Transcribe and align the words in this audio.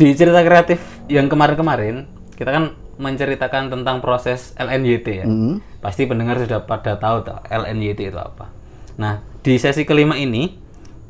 di 0.00 0.16
cerita 0.16 0.40
kreatif 0.40 0.80
yang 1.12 1.28
kemarin-kemarin 1.28 2.08
kita 2.32 2.48
kan 2.48 2.72
menceritakan 2.96 3.68
tentang 3.68 4.00
proses 4.00 4.56
LNYT 4.56 5.06
ya. 5.12 5.26
Hmm. 5.28 5.60
Pasti 5.84 6.08
pendengar 6.08 6.40
sudah 6.40 6.64
pada 6.64 6.96
tahu 6.96 7.20
tak 7.20 7.44
LNYT 7.52 8.08
itu 8.08 8.16
apa. 8.16 8.48
Nah, 8.96 9.20
di 9.44 9.60
sesi 9.60 9.84
kelima 9.84 10.16
ini 10.16 10.56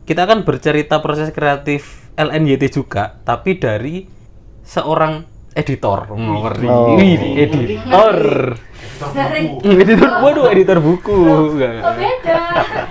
kita 0.02 0.26
akan 0.26 0.42
bercerita 0.42 0.98
proses 0.98 1.30
kreatif 1.30 2.10
LNYT 2.18 2.66
juga, 2.74 3.14
tapi 3.22 3.62
dari 3.62 4.10
seorang 4.66 5.22
editor. 5.54 6.10
Oh. 6.10 6.50
Editor. 6.98 8.18
Editor, 9.64 10.10
waduh, 10.20 10.46
editor 10.52 10.78
buku. 10.78 11.16
Enggak, 11.56 11.70
enggak. 11.72 11.84
Oh 11.84 11.94
beda. 11.96 12.38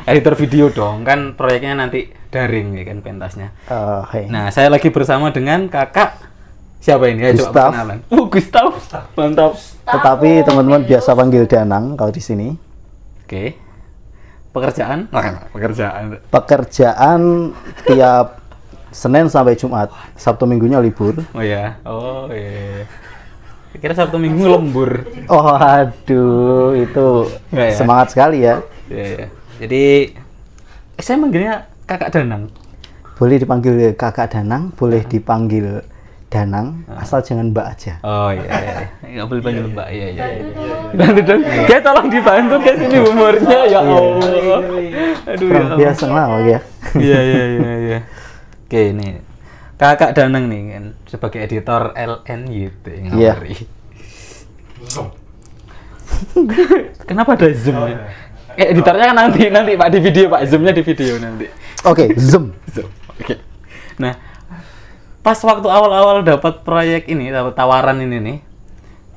Editor 0.09 0.33
video 0.35 0.65
dong, 0.73 1.05
kan 1.05 1.37
proyeknya 1.37 1.77
nanti 1.77 2.09
daring 2.33 2.77
ya 2.77 2.83
kan 2.89 2.97
pentasnya. 3.05 3.53
Eh, 3.69 4.01
hey. 4.13 4.25
Nah, 4.29 4.49
saya 4.49 4.73
lagi 4.73 4.89
bersama 4.89 5.29
dengan 5.29 5.69
kakak 5.69 6.17
siapa 6.81 7.11
ini? 7.11 7.29
Ayo 7.29 7.45
coba 7.45 7.45
Gustav. 7.45 7.69
perkenalan. 7.69 7.99
Oh, 8.09 8.25
Gustav. 8.25 8.67
Mantap. 9.13 9.53
Tetapi 9.85 10.29
teman-teman 10.45 10.81
biasa 10.85 11.09
panggil 11.13 11.43
Danang 11.45 11.93
kalau 11.93 12.13
di 12.13 12.21
sini. 12.21 12.47
Oke. 13.25 13.53
Pekerjaan? 14.49 15.05
pekerjaan. 15.53 16.17
Pekerjaan 16.33 17.21
tiap 17.85 18.41
Senin 18.89 19.29
sampai 19.29 19.53
Jumat, 19.53 19.93
Sabtu 20.17 20.49
Minggunya 20.49 20.81
libur. 20.81 21.21
Oh 21.37 21.45
ya. 21.45 21.77
Oh 21.85 22.25
iya. 22.33 22.89
Kira 23.77 23.93
Sabtu 23.93 24.17
Minggu 24.17 24.49
lembur. 24.49 25.05
Oh, 25.29 25.53
aduh, 25.53 26.73
itu 26.73 27.29
ya? 27.53 27.69
semangat 27.77 28.17
sekali 28.17 28.41
ya. 28.41 28.65
Iya, 28.89 29.05
iya. 29.05 29.27
Jadi 29.61 29.83
eh, 30.97 31.03
saya 31.05 31.21
manggilnya 31.21 31.69
Kakak 31.85 32.09
Danang. 32.09 32.49
Boleh 33.21 33.37
dipanggil 33.37 33.93
Kakak 33.93 34.33
Danang, 34.33 34.73
boleh 34.73 35.05
dipanggil 35.05 35.85
Danang, 36.33 36.81
asal 36.97 37.21
jangan 37.21 37.53
Mbak 37.53 37.67
aja. 37.69 37.93
Oh 38.01 38.33
iya, 38.33 38.49
iya. 38.49 38.75
Nggak 39.13 39.27
boleh 39.29 39.41
panggil 39.45 39.65
Mbak. 39.69 39.87
Iya, 39.93 40.07
iya. 40.17 40.25
iya. 40.33 40.43
Nanti 40.97 41.21
dong. 41.21 41.41
Kayak 41.69 41.81
tolong 41.85 42.07
dibantu 42.09 42.55
guys 42.65 42.81
ini 42.81 42.97
humornya 43.05 43.59
ya 43.69 43.79
Allah. 43.85 44.61
Aduh 45.29 45.45
ya 45.45 45.53
Kurang 45.53 45.69
biasa 45.77 46.05
lah 46.09 46.27
ya. 46.41 46.59
Iya 46.97 47.19
iya 47.21 47.43
iya 47.53 47.73
iya. 47.85 47.99
Oke 48.65 48.81
ini 48.97 49.28
kakak 49.79 50.11
Danang 50.11 50.51
nih 50.51 50.61
kan 50.75 50.85
sebagai 51.07 51.39
editor 51.39 51.95
LNYT 51.95 52.85
Iya. 52.85 52.99
ngawari. 53.07 53.55
Kenapa 57.09 57.39
ada 57.39 57.47
zoom 57.55 57.79
ya? 57.87 57.97
Eh, 58.59 58.75
editornya 58.75 59.15
kan 59.15 59.17
nanti 59.17 59.47
nanti 59.47 59.71
pak 59.73 59.87
di 59.87 59.99
video 60.03 60.27
pak 60.27 60.43
zoomnya 60.45 60.75
di 60.75 60.83
video 60.83 61.15
nanti. 61.15 61.47
Oke, 61.87 62.11
zoom. 62.19 62.51
Zoom. 62.75 62.91
Oke. 63.15 63.39
Nah 63.97 64.13
pas 65.19 65.35
waktu 65.43 65.67
awal-awal 65.67 66.23
dapat 66.23 66.63
proyek 66.63 67.07
ini 67.07 67.27
dapat 67.27 67.53
tawaran 67.53 67.99
ini 67.99 68.17
nih 68.23 68.37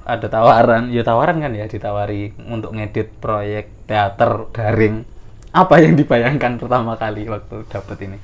ada 0.02 0.26
tawaran 0.26 0.90
ya 0.90 1.06
tawaran 1.06 1.38
kan 1.38 1.54
ya 1.54 1.70
ditawari 1.70 2.34
untuk 2.50 2.74
ngedit 2.74 3.22
proyek 3.22 3.70
teater 3.86 4.50
daring 4.50 5.06
apa 5.54 5.78
yang 5.78 5.94
dibayangkan 5.94 6.58
pertama 6.58 6.98
kali 6.98 7.30
waktu 7.30 7.62
dapat 7.70 7.96
ini 8.02 8.18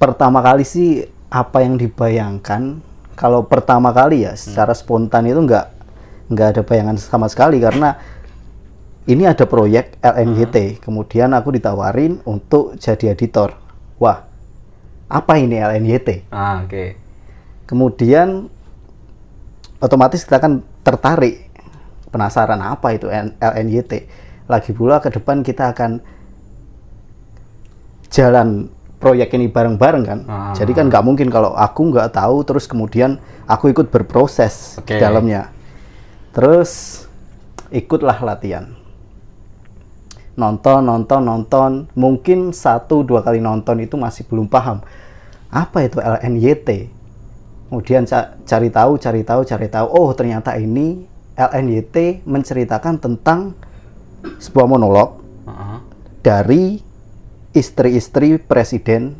Pertama 0.00 0.40
kali 0.40 0.64
sih 0.64 1.04
apa 1.28 1.60
yang 1.60 1.76
dibayangkan 1.76 2.80
kalau 3.12 3.44
pertama 3.44 3.92
kali 3.92 4.24
ya 4.24 4.32
secara 4.32 4.72
spontan 4.72 5.28
itu 5.28 5.36
nggak 5.44 5.66
nggak 6.32 6.48
ada 6.56 6.62
bayangan 6.64 6.96
sama 6.96 7.28
sekali 7.28 7.60
karena 7.60 8.00
ini 9.04 9.28
ada 9.28 9.44
proyek 9.44 10.00
LNYT 10.00 10.80
kemudian 10.80 11.36
aku 11.36 11.52
ditawarin 11.52 12.24
untuk 12.24 12.80
jadi 12.80 13.12
editor. 13.12 13.60
Wah 14.00 14.24
apa 15.12 15.36
ini 15.36 15.60
LNYT 15.60 16.32
ah 16.32 16.64
oke. 16.64 16.96
Kemudian 17.68 18.48
otomatis 19.84 20.24
kita 20.24 20.40
kan 20.40 20.64
tertarik 20.80 21.52
penasaran 22.08 22.64
apa 22.64 22.96
itu 22.96 23.12
LNYT 23.36 23.92
lagi 24.48 24.72
pula 24.72 24.98
ke 24.98 25.12
depan 25.12 25.44
kita 25.44 25.76
akan 25.76 26.00
jalan 28.08 28.66
proyek 29.00 29.32
ini 29.32 29.48
bareng-bareng 29.48 30.04
kan. 30.04 30.20
Ah. 30.28 30.52
jadi 30.52 30.70
kan 30.76 30.92
nggak 30.92 31.04
mungkin 31.04 31.32
kalau 31.32 31.56
aku 31.56 31.88
nggak 31.88 32.12
tahu 32.12 32.44
terus 32.44 32.68
kemudian 32.68 33.16
aku 33.48 33.72
ikut 33.72 33.88
berproses 33.88 34.76
Oke. 34.76 34.94
di 34.94 35.00
dalamnya. 35.00 35.48
Terus 36.36 37.02
ikutlah 37.72 38.20
latihan. 38.20 38.70
Nonton 40.36 40.84
nonton 40.84 41.20
nonton. 41.24 41.70
Mungkin 41.96 42.52
satu 42.52 43.02
dua 43.02 43.24
kali 43.24 43.40
nonton 43.42 43.80
itu 43.82 43.96
masih 43.96 44.28
belum 44.28 44.46
paham. 44.46 44.84
Apa 45.50 45.82
itu 45.88 45.98
LNYT 45.98 47.00
kemudian 47.70 48.02
ca- 48.02 48.34
cari 48.42 48.66
tahu 48.66 48.98
cari 48.98 49.22
tahu 49.24 49.40
cari 49.48 49.66
tahu. 49.66 49.86
Oh 49.90 50.10
ternyata 50.14 50.54
ini 50.60 51.06
LNYT 51.34 52.26
menceritakan 52.28 53.00
tentang 53.00 53.54
sebuah 54.42 54.66
monolog 54.68 55.22
Heeh. 55.48 55.78
dari 56.20 56.64
istri-istri 57.52 58.38
presiden 58.38 59.18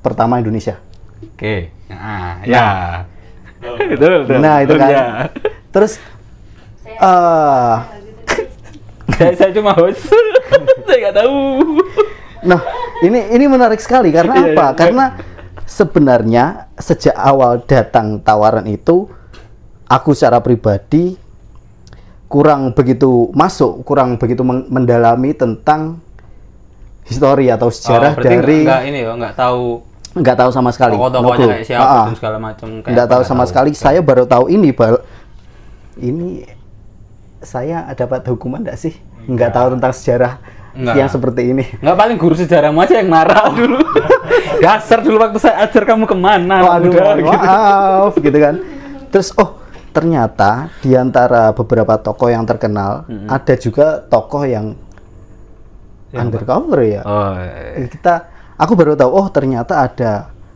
pertama 0.00 0.38
Indonesia. 0.38 0.78
Oke. 1.24 1.70
Ah 1.90 2.42
ya. 2.44 2.66
Betul 3.64 4.28
betul 4.28 4.38
nah 4.38 4.60
itu 4.60 4.74
kan. 4.76 4.90
Ya. 4.90 5.06
terus 5.72 5.96
eh 6.84 7.76
saya, 9.14 9.32
saya 9.36 9.50
cuma 9.52 9.72
host. 9.76 10.08
Saya 10.86 10.98
nggak 11.08 11.16
tahu. 11.16 11.36
Nah, 12.44 12.60
ini 13.00 13.32
ini 13.32 13.44
menarik 13.48 13.80
sekali. 13.80 14.12
Karena 14.12 14.36
Iya, 14.36 14.52
apa? 14.52 14.64
iya. 14.64 14.76
Karena 14.76 15.04
sebenarnya 15.64 16.44
sejak 16.76 17.16
awal 17.16 17.64
datang 17.64 18.20
tawaran 18.20 18.68
itu 18.68 19.08
aku 19.88 20.12
secara 20.12 20.40
pribadi 20.40 21.16
kurang 22.28 22.72
begitu 22.72 23.30
masuk, 23.32 23.84
kurang 23.84 24.16
begitu 24.16 24.44
men- 24.44 24.66
mendalami 24.68 25.32
tentang 25.32 26.00
histori 27.04 27.52
atau 27.52 27.68
sejarah 27.68 28.16
oh, 28.16 28.22
dari 28.24 28.64
nggak 28.64 28.82
ini 28.88 28.98
ya 29.04 29.12
nggak 29.12 29.34
tahu 29.36 29.94
nggak 30.14 30.36
tahu 30.38 30.50
sama 30.54 30.70
sekali. 30.70 30.94
tokoh-tokohnya 30.94 31.42
No 31.46 31.50
kayak 31.50 31.66
siapa 31.66 31.82
Ah, 31.82 31.90
ah. 31.90 32.04
dan 32.06 32.14
segala 32.14 32.38
macam 32.38 32.68
kayak 32.80 32.94
nggak 32.94 33.08
tahu 33.10 33.22
sama 33.26 33.44
sekali. 33.50 33.70
Saya 33.74 33.98
baru 33.98 34.22
tahu 34.30 34.46
ini, 34.46 34.70
Bal. 34.70 35.02
Ini 35.98 36.46
saya 37.42 37.90
dapat 37.98 38.22
hukuman 38.30 38.62
nggak 38.62 38.78
sih? 38.78 38.94
Nggak 39.26 39.50
tahu 39.50 39.66
tentang 39.74 39.90
sejarah 39.90 40.32
Nggak. 40.74 40.94
yang 40.94 41.08
seperti 41.10 41.42
ini. 41.50 41.64
Nggak 41.82 41.96
paling 41.98 42.16
guru 42.18 42.34
sejarahmu 42.38 42.78
aja 42.78 42.94
yang 43.02 43.10
marah 43.10 43.50
dulu. 43.50 43.82
Dasar 44.64 45.02
dulu 45.02 45.18
waktu 45.18 45.38
saya 45.42 45.66
ajar 45.66 45.82
kamu 45.82 46.06
ke 46.06 46.14
mana? 46.14 46.62
Waduh, 46.62 46.90
mohon 46.94 47.18
gitu. 47.18 47.30
maaf 47.34 48.12
gitu 48.14 48.38
kan. 48.38 48.54
Terus 49.10 49.34
oh 49.34 49.58
ternyata 49.94 50.70
di 50.82 50.94
antara 50.98 51.54
beberapa 51.54 51.94
tokoh 51.98 52.26
yang 52.26 52.42
terkenal 52.42 53.06
ada 53.30 53.54
juga 53.54 54.02
tokoh 54.02 54.42
yang 54.42 54.74
undercover 56.16 56.80
ya. 56.82 57.02
Oh, 57.02 57.34
iya. 57.34 57.86
Kita 57.86 58.14
aku 58.54 58.72
baru 58.74 58.94
tahu 58.94 59.10
oh 59.10 59.26
ternyata 59.28 59.82
ada 59.82 60.12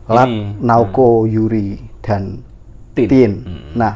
Lat. 0.09 0.25
Naoko, 0.57 1.29
Yuri 1.29 1.77
dan 2.01 2.41
Tin. 2.97 3.05
Tin. 3.05 3.31
Hmm. 3.45 3.71
Nah, 3.77 3.93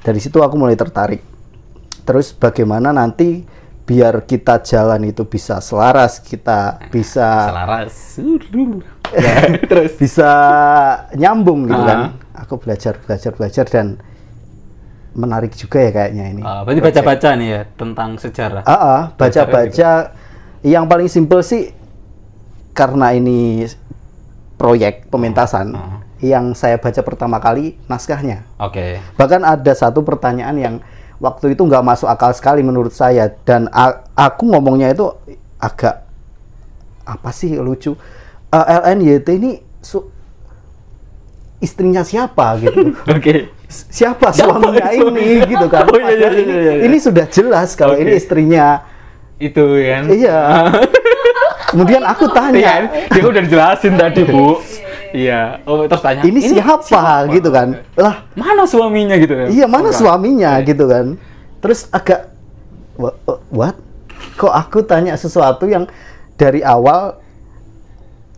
dari 0.00 0.16
situ 0.16 0.40
aku 0.40 0.56
mulai 0.56 0.74
tertarik. 0.74 1.20
Terus 2.02 2.32
bagaimana 2.32 2.88
nanti 2.90 3.44
biar 3.82 4.24
kita 4.24 4.64
jalan 4.64 5.04
itu 5.04 5.28
bisa 5.28 5.60
selaras, 5.60 6.18
kita 6.18 6.88
bisa 6.88 7.52
Selaras. 7.52 7.94
Ya, 9.12 9.36
terus. 9.70 9.92
bisa 10.00 10.30
nyambung 11.12 11.68
gitu 11.68 11.76
Ah. 11.76 11.86
kan. 11.86 12.00
Aku 12.48 12.56
belajar 12.56 12.96
belajar 12.96 13.36
belajar 13.36 13.64
dan 13.68 14.00
menarik 15.12 15.52
juga 15.52 15.84
ya 15.84 15.90
kayaknya 15.92 16.24
ini. 16.32 16.42
Ah, 16.42 16.64
berarti 16.64 16.80
baca-baca 16.80 17.28
nih 17.36 17.48
ya 17.52 17.62
tentang 17.76 18.16
sejarah. 18.16 18.64
Ah, 18.64 18.72
ah, 18.72 19.02
baca-baca 19.12 19.90
yang 20.62 20.86
paling 20.86 21.06
simpel 21.06 21.42
sih 21.42 21.74
karena 22.72 23.12
ini 23.12 23.66
proyek 24.54 25.10
pementasan 25.10 25.74
Ah. 25.74 25.98
yang 26.18 26.54
saya 26.54 26.78
baca 26.78 27.02
pertama 27.02 27.36
kali 27.36 27.74
naskahnya. 27.84 28.46
Oke. 28.56 29.02
Bahkan 29.14 29.42
ada 29.42 29.72
satu 29.72 30.00
pertanyaan 30.00 30.56
yang 30.56 30.74
waktu 31.18 31.52
itu 31.52 31.62
nggak 31.62 31.82
masuk 31.84 32.06
akal 32.06 32.30
sekali 32.30 32.62
menurut 32.62 32.90
saya 32.90 33.30
dan 33.42 33.66
aku 34.12 34.46
ngomongnya 34.48 34.90
itu 34.90 35.10
agak 35.58 36.06
apa 37.02 37.30
sih 37.30 37.54
lucu. 37.54 37.98
Eh, 38.48 38.66
LNYT 38.86 39.28
ini 39.32 39.50
su- 39.80 40.06
istrinya 41.58 42.02
siapa 42.02 42.54
gitu. 42.58 42.94
Oke. 43.10 43.50
siapa 43.66 44.30
Siapa 44.30 44.60
suaminya 44.60 44.92
ini 44.92 45.42
gitu 45.42 45.66
kan. 45.66 45.88
Oh, 45.90 45.96
iya, 45.96 46.12
iya, 46.12 46.28
iya, 46.28 46.28
ini, 46.30 46.52
iya, 46.52 46.72
iya. 46.76 46.82
ini 46.86 46.96
sudah 46.98 47.26
jelas 47.26 47.74
kalau 47.74 47.96
Oke. 47.96 48.04
ini 48.04 48.12
istrinya. 48.14 48.91
Itu 49.42 49.62
kan. 49.74 50.02
Iya. 50.06 50.40
Kemudian 51.66 52.02
aku 52.04 52.28
Iya, 52.28 52.36
tanya, 52.36 52.72
dia 53.08 53.24
udah 53.24 53.42
jelasin 53.42 53.94
tadi, 53.96 54.22
Bu. 54.22 54.60
Iya. 55.12 55.60
Oh, 55.64 55.84
terus 55.84 56.00
tanya. 56.00 56.20
ini, 56.22 56.40
siapa? 56.40 57.26
gitu 57.28 57.48
kan. 57.48 57.80
Lah, 57.96 58.28
Mana 58.32 58.64
suaminya 58.64 59.16
gitu 59.16 59.32
ya? 59.34 59.46
iya 59.48 59.66
mana 59.66 59.88
Oh, 59.88 59.94
suaminya 59.94 60.56
gitu 60.60 60.84
kan. 60.86 61.16
Terus 61.58 61.88
agak 61.88 62.28
"Wha- 62.94 63.16
what? 63.48 63.76
Kok 64.34 64.52
aku 64.52 64.78
tanya 64.82 65.16
sesuatu 65.16 65.64
yang 65.64 65.88
dari 66.34 66.60
awal 66.60 67.20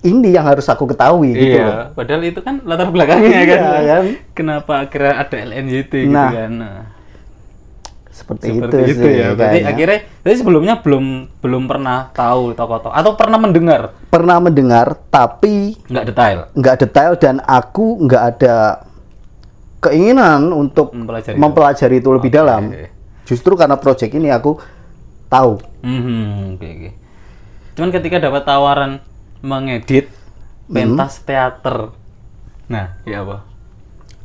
ini 0.00 0.30
yang 0.30 0.44
harus 0.44 0.66
aku 0.66 0.84
ketahui 0.84 1.32
gitu 1.32 1.56
loh. 1.56 1.64
Iya, 1.64 1.78
padahal 1.90 2.22
itu 2.22 2.38
kan 2.38 2.60
latar 2.62 2.88
belakangnya 2.90 3.28
Iya, 3.34 3.44
kan. 3.48 3.60
kan? 3.82 4.04
Kenapa 4.30 4.72
akhirnya 4.84 5.14
ada 5.16 5.36
LNJT 5.40 5.92
gitu 6.04 6.12
Nah, 6.12 6.30
kan. 6.30 6.50
Nah, 6.52 6.76
Seperti, 8.14 8.46
seperti 8.46 8.78
itu, 8.78 8.94
itu, 8.94 9.02
sih 9.02 9.14
ya. 9.18 9.34
Berarti 9.34 9.58
kayaknya. 9.58 9.70
akhirnya 9.74 9.98
jadi 10.22 10.36
sebelumnya 10.38 10.74
belum 10.78 11.04
belum 11.42 11.62
pernah 11.66 12.14
tahu 12.14 12.54
tokoh-tokoh 12.54 12.94
atau 12.94 13.12
pernah 13.18 13.42
mendengar 13.42 13.90
pernah 14.06 14.38
mendengar 14.38 14.94
tapi 15.10 15.74
nggak 15.90 16.04
detail 16.14 16.38
nggak 16.54 16.76
detail 16.78 17.12
dan 17.18 17.42
aku 17.42 18.06
nggak 18.06 18.22
ada 18.22 18.86
keinginan 19.84 20.48
untuk 20.54 20.94
mempelajari. 20.96 21.36
mempelajari 21.36 21.96
itu 22.00 22.08
lebih 22.14 22.30
Oke. 22.32 22.38
dalam. 22.38 22.62
Justru 23.28 23.52
karena 23.58 23.76
proyek 23.76 24.16
ini 24.16 24.32
aku 24.32 24.56
tahu. 25.28 25.60
Mhm, 25.84 26.56
oke 26.56 26.68
oke. 26.70 26.90
Cuman 27.76 27.90
ketika 27.92 28.16
dapat 28.22 28.46
tawaran 28.46 29.02
mengedit 29.44 30.08
pentas 30.70 31.20
teater. 31.20 31.92
Nah, 32.70 32.96
ya 33.04 33.20
apa? 33.26 33.44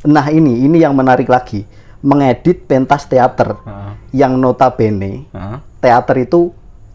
Nah 0.08 0.32
ini 0.32 0.64
ini 0.64 0.80
yang 0.80 0.96
menarik 0.96 1.28
lagi 1.28 1.68
mengedit 2.00 2.64
pentas 2.64 3.06
teater 3.06 3.60
Heeh. 3.60 3.92
yang 4.16 4.36
notabene 4.36 5.28
Heeh. 5.28 5.58
teater 5.80 6.16
itu 6.20 6.52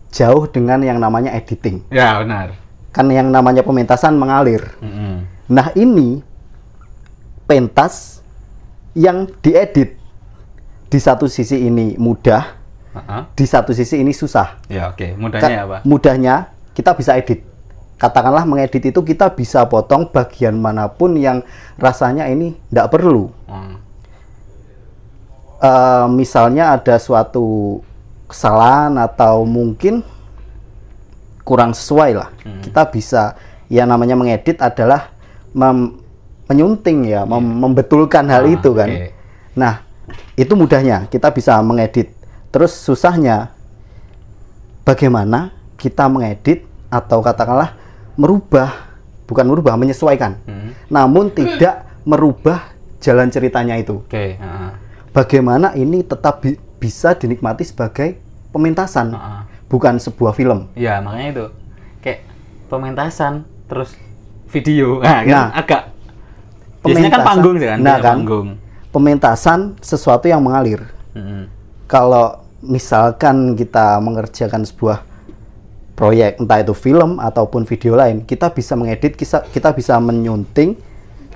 jauh 0.08 0.46
dengan 0.46 0.80
yang 0.80 0.96
namanya 0.96 1.34
editing. 1.34 1.82
Ya, 1.90 2.18
benar. 2.18 2.54
Kan 2.94 3.10
yang 3.10 3.28
namanya 3.28 3.60
pementasan 3.60 4.14
mengalir. 4.14 4.62
Mhm. 4.78 5.14
Nah 5.50 5.68
ini 5.74 6.22
pentas 7.44 8.22
yang 8.94 9.26
diedit 9.42 9.98
di 10.86 10.98
satu 10.98 11.26
sisi 11.26 11.66
ini 11.66 11.98
mudah, 11.98 12.54
Heeh. 12.94 13.22
di 13.34 13.44
satu 13.44 13.74
sisi 13.74 13.98
ini 13.98 14.14
susah. 14.14 14.62
Ya, 14.70 14.88
oke. 14.88 15.02
Ka- 15.04 15.18
Mudahnya 15.18 15.58
apa? 15.66 15.76
Mudahnya 15.82 16.34
kita 16.72 16.94
bisa 16.94 17.18
edit. 17.18 17.42
Katakanlah 17.94 18.42
mengedit 18.42 18.82
itu 18.84 19.00
kita 19.02 19.30
bisa 19.30 19.66
potong 19.66 20.06
bagian 20.06 20.54
mana 20.54 20.86
pun 20.86 21.14
yang 21.14 21.42
rasanya 21.74 22.26
ini 22.26 22.54
tidak 22.70 22.90
perlu. 22.90 23.30
Hmm. 23.46 23.78
Eh, 25.64 26.06
misalnya 26.12 26.76
ada 26.76 27.00
suatu 27.00 27.80
kesalahan 28.28 29.00
atau 29.00 29.48
mungkin 29.48 30.04
kurang 31.40 31.72
sesuai 31.72 32.10
lah. 32.12 32.28
Hmm. 32.44 32.60
Kita 32.60 32.84
bisa 32.92 33.32
ya 33.72 33.88
namanya 33.88 34.12
mengedit 34.12 34.60
adalah 34.60 35.08
mem- 35.56 35.96
menyunting 36.52 37.08
ya, 37.08 37.24
mem- 37.24 37.64
membetulkan 37.64 38.28
hal 38.28 38.44
Ah, 38.44 38.52
itu 38.52 38.70
kan. 38.76 38.88
oke. 38.92 39.08
Nah, 39.56 39.74
itu 40.36 40.52
mudahnya 40.52 41.08
kita 41.08 41.32
bisa 41.32 41.56
mengedit. 41.64 42.12
Terus 42.52 42.76
susahnya 42.76 43.48
bagaimana 44.84 45.48
kita 45.80 46.12
mengedit 46.12 46.68
atau 46.92 47.24
katakanlah 47.24 47.72
merubah, 48.20 48.68
bukan 49.24 49.48
merubah, 49.48 49.80
menyesuaikan. 49.80 50.36
Hmm. 50.44 50.76
Namun 50.92 51.32
tidak 51.32 51.88
merubah 52.04 52.68
jalan 53.00 53.32
ceritanya 53.32 53.80
itu. 53.80 54.04
Oke, 54.04 54.36
heeh. 54.36 54.83
Bagaimana 55.14 55.78
ini 55.78 56.02
tetap 56.02 56.42
bi- 56.42 56.58
bisa 56.76 57.14
dinikmati 57.14 57.62
sebagai 57.62 58.18
pementasan, 58.50 59.14
Heeh. 59.14 59.40
bukan 59.70 59.94
sebuah 59.96 60.34
film. 60.34 60.66
Ya, 60.74 60.98
makanya 60.98 61.28
itu. 61.30 61.46
Kayak 62.02 62.26
pementasan 62.66 63.46
terus 63.70 63.94
video. 64.50 64.98
Nah, 65.06 65.22
kan 65.22 65.30
Nah, 65.30 65.46
agak 65.54 65.82
biasanya 66.82 67.10
kan 67.14 67.22
panggung 67.22 67.56
sih 67.56 67.68
kan, 67.70 67.78
Nah, 67.78 67.96
kan. 68.02 68.04
panggung. 68.18 68.48
Pementasan 68.90 69.58
sesuatu 69.78 70.26
yang 70.26 70.42
mengalir. 70.42 70.82
Mhm. 71.14 71.46
Kalau 71.86 72.42
misalkan 72.58 73.54
kita 73.54 74.02
mengerjakan 74.02 74.66
sebuah 74.66 75.06
proyek 75.94 76.42
entah 76.42 76.58
itu 76.58 76.74
film 76.74 77.22
ataupun 77.22 77.62
video 77.62 77.94
lain, 77.94 78.26
kita 78.26 78.50
bisa 78.50 78.74
mengedit, 78.74 79.14
kita 79.14 79.70
bisa 79.70 79.94
menyunting 79.98 80.74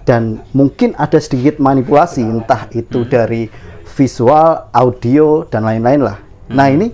dan 0.08 0.40
mungkin 0.56 0.96
ada 0.96 1.20
sedikit 1.20 1.60
manipulasi 1.60 2.24
entah 2.24 2.64
itu 2.72 3.04
dari 3.04 3.52
visual, 3.92 4.72
audio 4.72 5.44
dan 5.44 5.68
lain-lain 5.68 6.00
lah. 6.00 6.16
Nah, 6.48 6.72
ini 6.72 6.88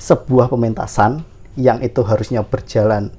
sebuah 0.00 0.48
pementasan 0.48 1.20
yang 1.60 1.84
itu 1.84 2.00
harusnya 2.00 2.40
berjalan 2.40 3.12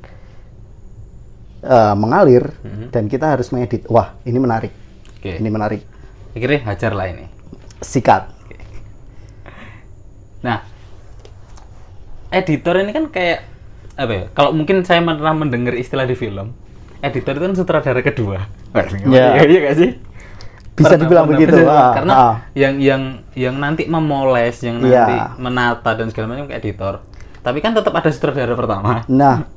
eh, 1.62 1.94
mengalir 1.94 2.58
dan 2.90 3.06
kita 3.06 3.38
harus 3.38 3.54
mengedit. 3.54 3.86
Wah, 3.86 4.18
ini 4.26 4.42
menarik. 4.42 4.74
Oke. 5.22 5.38
Ini 5.38 5.50
menarik. 5.54 5.86
Akhirnya 6.34 6.66
hajar 6.66 6.98
lah 6.98 7.06
ini. 7.06 7.30
Sikat. 7.86 8.34
Nah, 10.42 10.66
editor 12.34 12.82
ini 12.82 12.98
kan 12.98 13.14
kayak 13.14 13.46
apa 13.94 14.14
ya? 14.14 14.26
Kalau 14.34 14.58
mungkin 14.58 14.82
saya 14.82 15.06
pernah 15.06 15.38
mendengar 15.38 15.78
istilah 15.78 16.10
di 16.10 16.18
film, 16.18 16.65
editor 17.12 17.34
itu 17.38 17.44
kan 17.46 17.54
sutradara 17.56 18.02
kedua. 18.02 18.40
Ya. 19.08 19.40
Iya 19.40 19.44
iya 19.48 19.60
gak 19.70 19.76
sih? 19.78 19.92
Bisa 20.76 21.00
dibilang 21.00 21.24
begitu, 21.32 21.56
ah, 21.72 21.96
Karena 21.96 22.14
ah. 22.14 22.34
yang 22.52 22.76
yang 22.84 23.24
yang 23.32 23.56
nanti 23.56 23.88
memoles, 23.88 24.60
yang 24.60 24.84
nanti 24.84 25.16
Iya. 25.16 25.40
menata 25.40 25.96
dan 25.96 26.12
segala 26.12 26.36
macam 26.36 26.52
kayak 26.52 26.60
editor. 26.60 27.00
Tapi 27.40 27.64
kan 27.64 27.72
tetap 27.72 27.96
ada 27.96 28.10
sutradara 28.12 28.54
pertama. 28.60 29.08
Nah, 29.08 29.48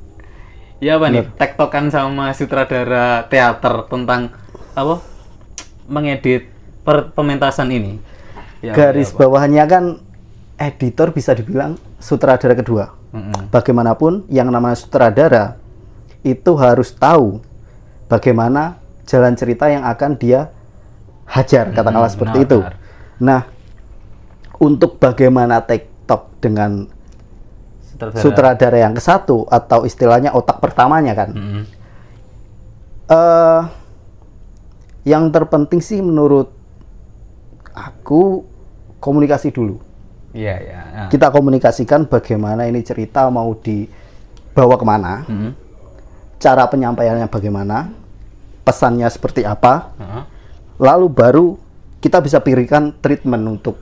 Ya 0.79 0.95
apa 0.95 1.11
nih? 1.11 1.27
Tektokan 1.35 1.91
sama 1.91 2.31
sutradara 2.31 3.27
teater 3.27 3.83
tentang 3.91 4.31
apa? 4.71 5.03
Mengedit 5.91 6.47
per 6.87 7.11
pementasan 7.11 7.67
ini. 7.67 7.99
Ya, 8.63 8.71
garis 8.71 9.11
ya 9.11 9.19
bawahnya 9.19 9.67
kan 9.67 9.99
editor 10.55 11.11
bisa 11.11 11.35
dibilang 11.35 11.75
sutradara 11.99 12.55
kedua. 12.55 12.95
Mm-mm. 13.11 13.51
Bagaimanapun 13.51 14.23
yang 14.31 14.47
namanya 14.47 14.79
sutradara 14.79 15.58
itu 16.21 16.51
harus 16.59 16.91
tahu 16.91 17.39
bagaimana 18.11 18.77
jalan 19.07 19.33
cerita 19.33 19.71
yang 19.71 19.85
akan 19.87 20.19
dia 20.19 20.51
hajar, 21.29 21.71
katakanlah 21.71 22.09
Hmm, 22.09 22.15
seperti 22.17 22.37
benar, 22.41 22.47
itu. 22.49 22.59
benar. 22.61 22.75
Nah, 23.19 23.41
untuk 24.59 24.97
bagaimana 24.97 25.61
TikTok 25.61 26.41
dengan 26.41 26.89
Sutradara. 27.85 28.21
sutradara 28.21 28.77
yang 28.79 28.93
ke 28.95 29.01
satu 29.03 29.45
atau 29.47 29.83
istilahnya 29.83 30.31
otak 30.31 30.59
pertamanya 30.59 31.13
kan, 31.13 31.29
Mm-mm. 31.35 31.63
eh 33.09 33.61
yang 35.07 35.31
terpenting 35.31 35.79
sih 35.79 35.99
menurut 35.99 36.51
aku 37.71 38.43
komunikasi 38.99 39.51
dulu. 39.51 39.79
Iya, 40.35 40.55
iya. 40.61 40.79
Nah. 40.93 41.07
Kita 41.09 41.33
komunikasikan 41.33 42.05
bagaimana 42.05 42.69
ini 42.69 42.83
cerita 42.85 43.25
mau 43.33 43.51
dibawa 43.57 44.75
ke 44.77 44.85
mana, 44.85 45.13
Mm-mm. 45.25 45.51
Cara 46.39 46.65
penyampaiannya 46.71 47.27
bagaimana, 47.27 47.91
pesannya 48.63 49.05
seperti 49.11 49.43
apa, 49.43 49.91
Heeh. 49.99 50.23
lalu 50.79 51.07
baru 51.11 51.45
kita 51.99 52.23
bisa 52.23 52.39
pilihkan 52.39 52.95
treatment 53.03 53.43
untuk 53.59 53.75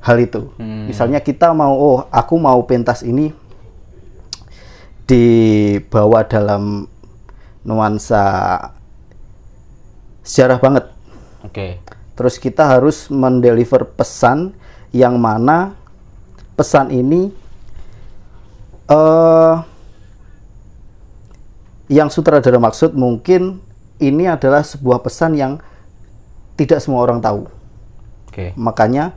hal 0.00 0.16
itu. 0.18 0.48
Hmm. 0.56 0.88
Misalnya 0.88 1.20
kita 1.20 1.52
mau, 1.52 1.76
oh 1.76 1.98
aku 2.08 2.34
mau 2.40 2.58
pentas 2.64 3.04
ini 3.04 3.30
dibawa 5.08 6.24
dalam 6.24 6.88
nuansa 7.64 8.24
sejarah 10.24 10.60
banget. 10.60 10.84
Oke. 11.44 11.80
Terus 12.16 12.40
kita 12.40 12.66
harus 12.66 13.08
mendeliver 13.12 13.84
pesan 13.84 14.56
yang 14.92 15.20
mana 15.20 15.76
pesan 16.56 16.90
ini 16.90 17.30
eh 18.88 19.54
yang 21.88 22.12
sutradara 22.12 22.60
maksud 22.60 22.92
mungkin 22.92 23.60
ini 23.98 24.28
adalah 24.28 24.62
sebuah 24.62 25.02
pesan 25.02 25.34
yang 25.34 25.58
tidak 26.54 26.78
semua 26.84 27.02
orang 27.02 27.18
tahu. 27.18 27.48
Oke. 28.28 28.52
Makanya 28.54 29.16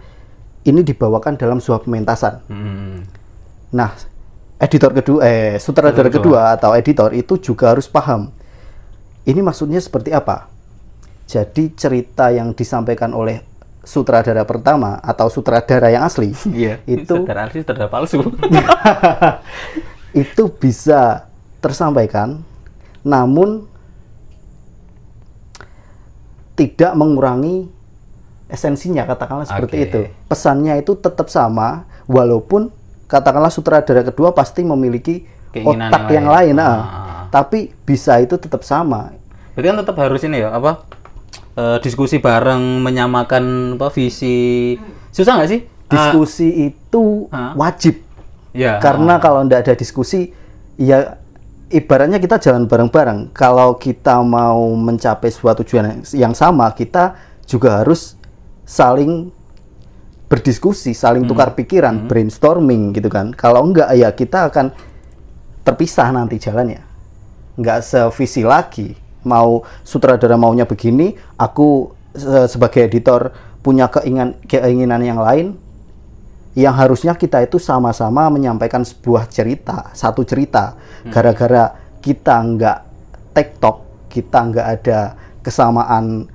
ini 0.64 0.82
dibawakan 0.82 1.38
dalam 1.38 1.60
sebuah 1.60 1.86
pementasan. 1.86 2.42
Hmm. 2.48 3.04
Nah, 3.76 3.92
editor 4.62 4.94
kedua 4.94 5.20
eh 5.26 5.58
sutradara 5.58 6.08
Sutradara 6.08 6.10
kedua 6.10 6.42
atau 6.56 6.72
editor 6.74 7.12
itu 7.12 7.38
juga 7.38 7.76
harus 7.76 7.90
paham. 7.90 8.32
Ini 9.28 9.42
maksudnya 9.44 9.78
seperti 9.78 10.14
apa? 10.16 10.50
Jadi 11.30 11.72
cerita 11.78 12.34
yang 12.34 12.52
disampaikan 12.58 13.14
oleh 13.14 13.42
sutradara 13.82 14.46
pertama 14.46 15.02
atau 15.02 15.26
sutradara 15.30 15.90
yang 15.90 16.06
asli 16.06 16.38
Iya. 16.54 16.86
itu 16.86 17.26
sutradara 17.26 17.50
asli 17.50 17.66
sutradara 17.66 17.90
palsu. 17.90 18.22
itu 20.24 20.44
bisa 20.62 21.26
tersampaikan 21.62 22.42
namun 23.02 23.66
tidak 26.56 26.92
mengurangi 26.94 27.72
esensinya 28.46 29.08
katakanlah 29.08 29.48
seperti 29.48 29.76
Oke. 29.78 29.86
itu. 29.88 30.02
Pesannya 30.28 30.78
itu 30.78 30.94
tetap 30.94 31.32
sama 31.32 31.88
walaupun 32.06 32.70
katakanlah 33.08 33.50
sutradara 33.50 34.04
kedua 34.04 34.32
pasti 34.32 34.62
memiliki 34.62 35.26
Keinginan 35.52 35.92
otak 35.92 36.08
yang 36.12 36.16
yang 36.16 36.28
lain. 36.32 36.56
lain, 36.56 36.64
ah. 36.64 36.68
Ah. 36.68 36.80
tapi 37.28 37.72
bisa 37.84 38.20
itu 38.20 38.36
tetap 38.36 38.64
sama. 38.64 39.12
Berarti 39.52 39.68
kan 39.68 39.78
tetap 39.84 39.96
harus 40.00 40.22
ini 40.24 40.44
ya 40.44 40.52
apa? 40.52 40.84
eh, 41.52 41.78
diskusi 41.84 42.24
bareng 42.24 42.80
menyamakan 42.80 43.76
apa 43.76 43.92
visi. 43.92 44.80
Susah 45.12 45.36
nggak 45.36 45.50
sih? 45.52 45.62
Diskusi 45.92 46.72
itu 46.72 47.28
Ah. 47.28 47.52
wajib 47.60 48.00
Ya. 48.52 48.80
karena 48.80 49.20
kalau 49.20 49.44
tidak 49.44 49.60
ada 49.64 49.74
diskusi 49.76 50.32
ya 50.76 51.20
ibaratnya 51.72 52.20
kita 52.20 52.38
jalan 52.38 52.68
bareng-bareng. 52.68 53.32
Kalau 53.32 53.80
kita 53.80 54.20
mau 54.22 54.76
mencapai 54.76 55.32
suatu 55.32 55.64
tujuan 55.64 56.04
yang- 56.12 56.36
sama, 56.36 56.70
kita 56.76 57.16
juga 57.48 57.82
harus 57.82 58.20
saling 58.68 59.32
berdiskusi, 60.32 60.96
saling 60.96 61.28
tukar 61.28 61.52
pikiran, 61.56 62.08
brainstorming 62.08 62.96
gitu 62.96 63.12
kan. 63.12 63.36
Kalau 63.36 63.68
enggak 63.68 63.92
ya 63.96 64.12
kita 64.16 64.48
akan 64.48 64.72
terpisah 65.68 66.08
nanti 66.16 66.40
jalannya. 66.40 66.80
Enggak 67.60 67.84
sevisi 67.84 68.44
lagi. 68.48 68.96
Mau 69.28 69.62
sutradara 69.84 70.40
maunya 70.40 70.64
begini, 70.64 71.14
aku 71.36 71.92
se- 72.16 72.48
sebagai 72.48 72.88
editor 72.88 73.30
punya 73.62 73.92
keinginan 73.92 74.40
keinginan 74.50 75.02
yang 75.06 75.20
lain 75.22 75.54
yang 76.56 76.76
harusnya 76.76 77.16
kita 77.16 77.40
itu 77.48 77.56
sama-sama 77.56 78.28
menyampaikan 78.28 78.84
sebuah 78.84 79.32
cerita, 79.32 79.92
satu 79.96 80.28
cerita. 80.28 80.76
Gara-gara 81.08 81.72
kita 82.04 82.36
nggak 82.44 82.80
tektok, 83.32 84.08
kita 84.12 84.40
nggak 84.52 84.68
ada 84.68 85.00
kesamaan 85.42 86.28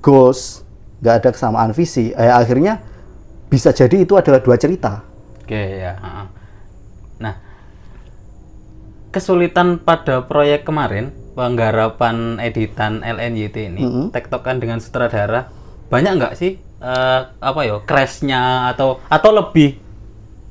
goals, 0.00 0.64
nggak 1.04 1.14
ada 1.20 1.28
kesamaan 1.30 1.70
visi, 1.76 2.10
eh, 2.16 2.32
akhirnya 2.32 2.80
bisa 3.52 3.70
jadi 3.70 4.02
itu 4.02 4.16
adalah 4.16 4.40
dua 4.40 4.56
cerita. 4.56 5.04
Oke 5.44 5.84
ya. 5.84 5.92
ha-ha. 6.00 6.24
Nah, 7.20 7.34
kesulitan 9.12 9.78
pada 9.78 10.24
proyek 10.24 10.64
kemarin 10.64 11.12
penggarapan 11.36 12.40
editan 12.40 13.02
LNYT 13.04 13.56
ini 13.74 13.82
Mm-mm. 13.84 14.06
tektokan 14.14 14.62
dengan 14.62 14.78
sutradara 14.78 15.50
banyak 15.90 16.12
nggak 16.18 16.34
sih 16.38 16.58
eh, 16.84 17.20
apa 17.40 17.60
ya 17.64 17.80
crashnya 17.80 18.68
atau 18.70 19.00
atau 19.08 19.30
lebih 19.32 19.80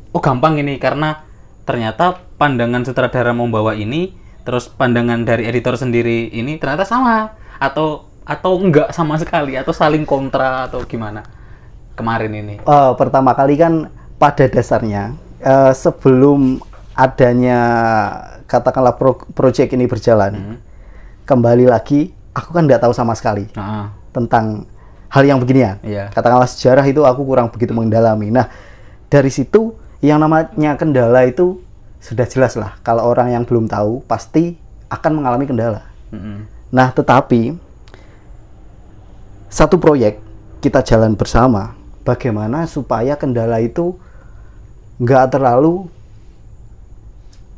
oh 0.09 0.21
gampang 0.21 0.57
ini 0.57 0.81
karena 0.81 1.21
ternyata 1.63 2.17
pandangan 2.41 2.81
sutradara 2.83 3.31
membawa 3.31 3.77
ini 3.77 4.11
terus 4.43 4.67
pandangan 4.67 5.23
dari 5.23 5.47
editor 5.47 5.77
sendiri 5.77 6.33
ini 6.33 6.57
ternyata 6.57 6.83
sama 6.83 7.31
atau 7.61 8.09
atau 8.25 8.59
enggak 8.59 8.91
sama 8.91 9.15
sekali 9.21 9.55
atau 9.55 9.71
saling 9.71 10.03
kontra 10.03 10.67
atau 10.67 10.83
gimana 10.83 11.23
kemarin 11.93 12.31
ini? 12.33 12.55
Eh, 12.59 12.91
pertama 12.97 13.31
kali 13.37 13.55
kan 13.55 13.87
pada 14.17 14.47
dasarnya 14.49 15.13
eh, 15.39 15.71
sebelum 15.71 16.59
adanya 16.97 17.59
katakanlah 18.47 18.95
pro- 18.95 19.25
project 19.33 19.73
ini 19.73 19.89
berjalan, 19.89 20.61
kembali 21.25 21.65
lagi 21.65 22.13
aku 22.37 22.53
kan 22.53 22.69
nggak 22.69 22.85
tahu 22.85 22.93
sama 22.93 23.17
sekali 23.17 23.49
Nah, 23.57 23.89
tentang 24.13 24.69
hal 25.13 25.23
yang 25.29 25.37
beginian. 25.37 25.77
Iya. 25.85 26.09
Katakanlah 26.09 26.49
sejarah 26.49 26.81
itu 26.89 27.05
aku 27.05 27.21
kurang 27.21 27.53
begitu 27.53 27.69
mendalami. 27.69 28.33
Nah, 28.33 28.49
dari 29.13 29.29
situ 29.29 29.77
yang 30.01 30.17
namanya 30.17 30.73
kendala 30.73 31.21
itu 31.29 31.61
sudah 32.01 32.25
jelas 32.25 32.57
lah. 32.57 32.81
Kalau 32.81 33.05
orang 33.05 33.29
yang 33.29 33.45
belum 33.45 33.69
tahu 33.69 34.01
pasti 34.09 34.57
akan 34.89 35.21
mengalami 35.21 35.45
kendala. 35.45 35.85
mm-mm. 36.09 36.49
Nah, 36.73 36.89
tetapi 36.89 37.53
satu 39.53 39.77
proyek 39.77 40.17
kita 40.59 40.81
jalan 40.81 41.13
bersama. 41.13 41.77
Bagaimana 42.03 42.67
supaya 42.67 43.15
kendala 43.15 43.63
itu 43.63 43.95
nggak 44.99 45.37
terlalu 45.39 45.87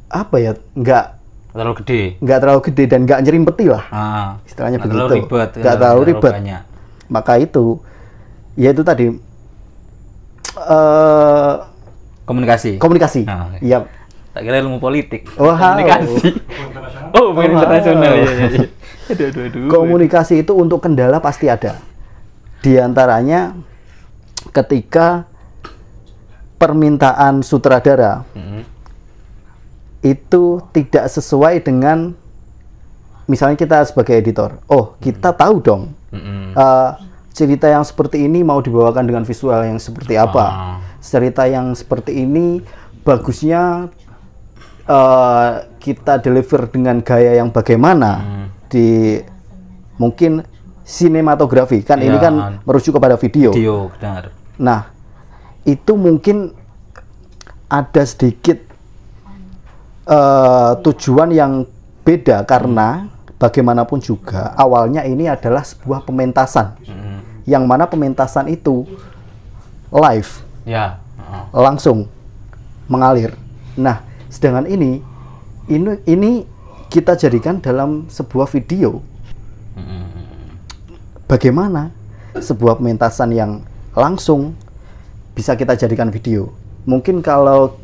apa 0.06 0.36
ya, 0.38 0.54
nggak 0.78 1.06
terlalu 1.50 1.74
gede 1.82 2.02
nggak 2.20 2.40
terlalu 2.44 2.62
gede 2.68 2.84
dan 2.86 3.00
nggak 3.10 3.20
nyerimpeti 3.26 3.66
lah. 3.72 3.84
ah, 3.90 4.30
Istilahnya 4.46 4.78
nggak 4.78 4.92
terlalu 4.92 5.10
begitu. 5.10 5.26
ribet 5.26 5.50
Nggak 5.56 5.76
terlalu 5.82 6.02
ribet. 6.14 6.34
banyak 6.36 6.62
Maka 7.06 7.38
itu, 7.38 7.78
ya 8.54 8.70
itu 8.70 8.82
tadi 8.82 9.14
eh 10.56 11.54
komunikasi 12.24 12.80
komunikasi. 12.80 13.22
Ah, 13.26 13.52
oke. 13.52 13.60
Iya. 13.62 13.80
tak 14.32 14.44
kira 14.44 14.60
ilmu 14.60 14.80
politik 14.80 15.32
Wow. 15.36 15.56
komunikasi 15.56 16.28
oh 17.16 17.32
main 17.32 17.50
Wow. 17.50 17.56
internasional 17.56 18.12
ya, 18.12 18.24
ya, 18.26 18.48
ya. 18.50 18.68
aduh 19.06 19.26
aduh 19.30 19.44
aduh 19.46 19.62
Komunikasi 19.70 20.34
itu 20.42 20.52
untuk 20.52 20.80
kendala 20.80 21.20
pasti 21.20 21.48
ada. 21.48 21.80
Di 22.60 22.76
antaranya 22.76 23.54
ketika 24.50 25.24
permintaan 26.56 27.44
sutradara 27.44 28.24
Mm-mm. 28.32 28.64
itu 30.02 30.44
tidak 30.72 31.06
sesuai 31.08 31.62
dengan 31.62 32.16
misalnya 33.26 33.56
kita 33.56 33.86
sebagai 33.86 34.16
editor. 34.16 34.60
Oh, 34.66 34.96
kita 34.98 35.32
tahu 35.32 35.60
dong 35.60 35.84
Mm-mm. 36.16 36.48
eh, 36.56 36.90
cerita 37.32 37.68
yang 37.68 37.84
seperti 37.84 38.24
ini 38.24 38.42
mau 38.42 38.60
dibawakan 38.60 39.04
dengan 39.04 39.24
visual 39.24 39.60
yang 39.62 39.76
seperti 39.76 40.16
apa. 40.16 40.46
Ah. 40.46 40.76
Cerita 40.98 41.44
yang 41.46 41.76
seperti 41.76 42.24
ini 42.24 42.64
bagusnya 43.04 43.92
eh, 44.86 45.50
kita 45.78 46.18
deliver 46.18 46.66
dengan 46.66 47.02
gaya 47.02 47.38
yang 47.38 47.50
bagaimana 47.50 48.12
Hmm. 48.22 48.48
di 48.70 49.18
mungkin 49.98 50.46
sinematografi 50.86 51.82
kan 51.82 51.98
ini 51.98 52.16
Ya. 52.16 52.30
kan 52.30 52.34
merujuk 52.62 52.94
kepada 52.94 53.18
video. 53.18 53.50
video 53.50 53.90
benar 53.92 54.30
Nah, 54.56 54.88
itu 55.64 55.94
mungkin 55.94 56.54
ada 57.68 58.04
sedikit 58.06 58.62
eh, 60.06 60.72
tujuan 60.80 61.34
yang 61.34 61.66
beda 62.06 62.46
karena 62.46 63.10
bagaimanapun 63.36 64.00
juga 64.00 64.56
awalnya 64.56 65.04
ini 65.04 65.28
adalah 65.28 65.62
sebuah 65.62 66.08
pementasan 66.08 66.80
Mm-mm. 66.88 67.44
yang 67.44 67.68
mana 67.68 67.84
pementasan 67.86 68.48
itu 68.48 68.88
live 69.92 70.32
ya 70.66 70.98
ah. 71.20 71.46
langsung 71.52 72.08
mengalir. 72.88 73.34
Nah, 73.76 74.02
sedangkan 74.30 74.70
ini 74.70 75.02
ini 75.68 75.92
ini 76.06 76.32
kita 76.88 77.18
jadikan 77.18 77.60
dalam 77.60 78.08
sebuah 78.08 78.48
video. 78.50 79.02
Mm-mm. 79.76 80.04
Bagaimana 81.26 81.90
sebuah 82.38 82.80
pementasan 82.80 83.34
yang 83.34 83.52
langsung 83.98 84.54
bisa 85.34 85.58
kita 85.58 85.76
jadikan 85.76 86.14
video? 86.14 86.54
Mungkin 86.86 87.26
kalau 87.26 87.76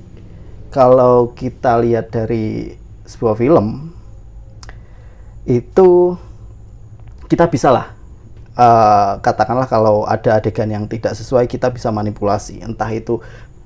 kalau 0.71 1.33
kita 1.35 1.81
lihat 1.81 2.13
dari 2.13 2.77
sebuah 3.03 3.35
film 3.35 3.91
itu 5.45 6.17
kita 7.25 7.47
bisa 7.47 7.71
lah 7.71 7.93
eh, 8.53 9.11
katakanlah 9.23 9.65
kalau 9.65 10.03
ada 10.05 10.37
adegan 10.37 10.69
yang 10.69 10.85
tidak 10.85 11.15
sesuai 11.15 11.47
kita 11.47 11.71
bisa 11.71 11.89
manipulasi. 11.89 12.61
Entah 12.61 12.89
itu 12.91 13.21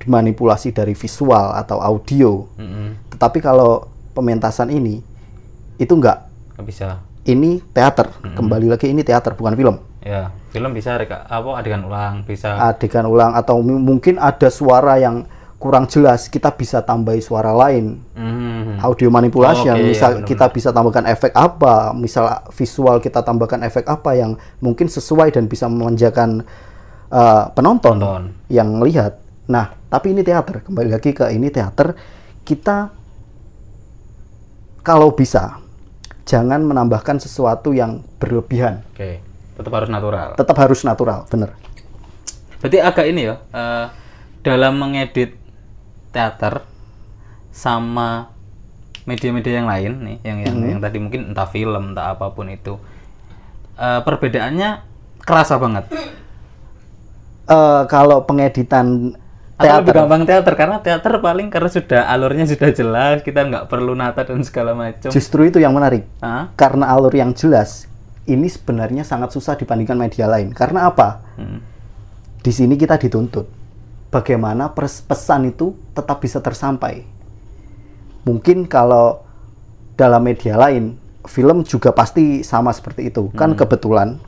manipulasi 0.06 0.70
dari 0.70 0.94
visual 0.94 1.56
atau 1.56 1.82
audio. 1.82 2.46
Mm-mm. 2.60 3.10
tetapi 3.16 3.42
kalau 3.42 3.90
pementasan 4.14 4.70
ini 4.70 5.02
itu 5.80 5.92
enggak 5.96 6.28
Nggak 6.56 6.66
bisa. 6.72 6.88
Ini 7.26 7.60
teater. 7.74 8.08
Kembali 8.22 8.70
lagi 8.70 8.88
ini 8.88 9.04
teater 9.04 9.36
bukan 9.36 9.58
film. 9.58 9.76
Ya 10.00 10.30
film 10.56 10.72
bisa 10.72 10.96
reka 10.96 11.28
apa 11.28 11.60
adegan 11.60 11.84
ulang 11.84 12.24
bisa 12.24 12.56
adegan 12.56 13.04
ulang 13.04 13.36
atau 13.36 13.60
mungkin 13.60 14.16
ada 14.16 14.48
suara 14.48 14.96
yang 14.96 15.28
kurang 15.56 15.88
jelas 15.88 16.28
kita 16.28 16.52
bisa 16.52 16.80
tambahi 16.80 17.18
suara 17.18 17.50
lain 17.50 17.96
Mm. 18.12 18.76
audio 18.78 19.08
manipulation 19.08 19.72
Oh, 19.72 19.80
misal 19.80 19.88
iya, 19.88 20.20
benar-benar. 20.20 20.28
kita 20.28 20.46
bisa 20.50 20.68
tambahkan 20.68 21.04
efek 21.06 21.32
apa 21.32 21.74
misal 21.92 22.24
visual 22.52 22.96
kita 22.98 23.20
tambahkan 23.20 23.60
efek 23.62 23.84
apa 23.86 24.12
yang 24.12 24.34
mungkin 24.58 24.84
sesuai 24.86 25.32
dan 25.32 25.46
bisa 25.46 25.64
memanjakan 25.64 26.44
uh, 27.08 27.48
penonton 27.52 27.96
Penonton. 27.96 28.24
yang 28.48 28.80
lihat 28.80 29.16
nah 29.46 29.72
tapi 29.86 30.12
ini 30.12 30.20
teater 30.20 30.60
kembali 30.60 30.92
lagi 30.92 31.10
ke 31.10 31.30
ini 31.30 31.48
teater 31.48 31.96
kita 32.42 32.92
kalau 34.82 35.10
bisa 35.10 35.58
jangan 36.24 36.62
menambahkan 36.62 37.16
sesuatu 37.16 37.70
yang 37.70 38.02
berlebihan 38.18 38.82
oke 38.92 39.10
tetap 39.56 39.72
harus 39.72 39.88
natural 39.88 40.28
tetap 40.34 40.56
harus 40.58 40.80
natural 40.82 41.24
bener 41.26 41.52
Berarti 42.56 42.80
agak 42.80 43.06
ini 43.06 43.22
ya, 43.22 43.36
eh, 43.52 43.86
dalam 44.40 44.80
mengedit 44.80 45.36
teater 46.16 46.64
sama 47.52 48.32
media-media 49.04 49.60
yang 49.60 49.68
lain 49.68 49.92
nih, 50.00 50.16
yang 50.24 50.38
yang, 50.40 50.56
yang 50.76 50.80
tadi 50.80 50.96
mungkin 50.96 51.36
entah 51.36 51.46
film, 51.46 51.92
entah 51.92 52.16
apa 52.16 52.32
pun 52.32 52.48
itu, 52.48 52.80
eh, 53.76 54.00
perbedaannya 54.00 54.70
kerasa 55.20 55.60
banget. 55.60 55.84
Eh, 57.46 57.82
kalau 57.86 58.24
pengeditan 58.24 59.14
Atau 59.56 59.72
lebih 59.80 59.88
teater. 59.88 59.96
gampang 60.04 60.22
teater 60.28 60.54
karena 60.58 60.76
teater 60.84 61.12
paling 61.22 61.48
karena 61.48 61.70
sudah 61.70 62.02
alurnya 62.12 62.44
sudah 62.44 62.70
jelas, 62.74 63.24
kita 63.24 63.40
nggak 63.46 63.64
perlu 63.72 63.96
nata 63.96 64.24
dan 64.24 64.44
segala 64.44 64.76
macam. 64.76 65.08
justru 65.08 65.48
itu 65.48 65.60
yang 65.60 65.72
menarik. 65.72 66.04
Karena 66.58 66.92
alur 66.92 67.14
yang 67.14 67.32
jelas 67.32 67.88
ini 68.26 68.50
sebenarnya 68.50 69.06
sangat 69.06 69.32
susah 69.32 69.54
dibandingkan 69.56 69.96
media 69.96 70.26
lain. 70.26 70.50
Karena 70.52 70.88
apa? 70.88 71.24
Hmm. 71.36 71.60
di 72.46 72.54
sini 72.54 72.78
kita 72.78 72.94
dituntut 72.94 73.65
bagaimana 74.08 74.70
pesan 74.72 75.50
itu 75.50 75.74
tetap 75.92 76.22
bisa 76.22 76.38
tersampai 76.38 77.04
mungkin 78.22 78.66
kalau 78.66 79.22
dalam 79.94 80.22
media 80.22 80.56
lain 80.56 80.96
film 81.26 81.66
juga 81.66 81.90
pasti 81.90 82.42
sama 82.42 82.70
seperti 82.70 83.10
itu 83.10 83.30
kan 83.34 83.54
kebetulan 83.54 84.18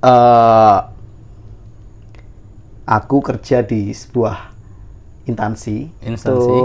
eh 0.00 0.78
aku 2.86 3.22
kerja 3.22 3.62
di 3.62 3.94
sebuah 3.94 4.50
instansi 5.28 5.86
Instansi. 6.02 6.50
itu 6.50 6.60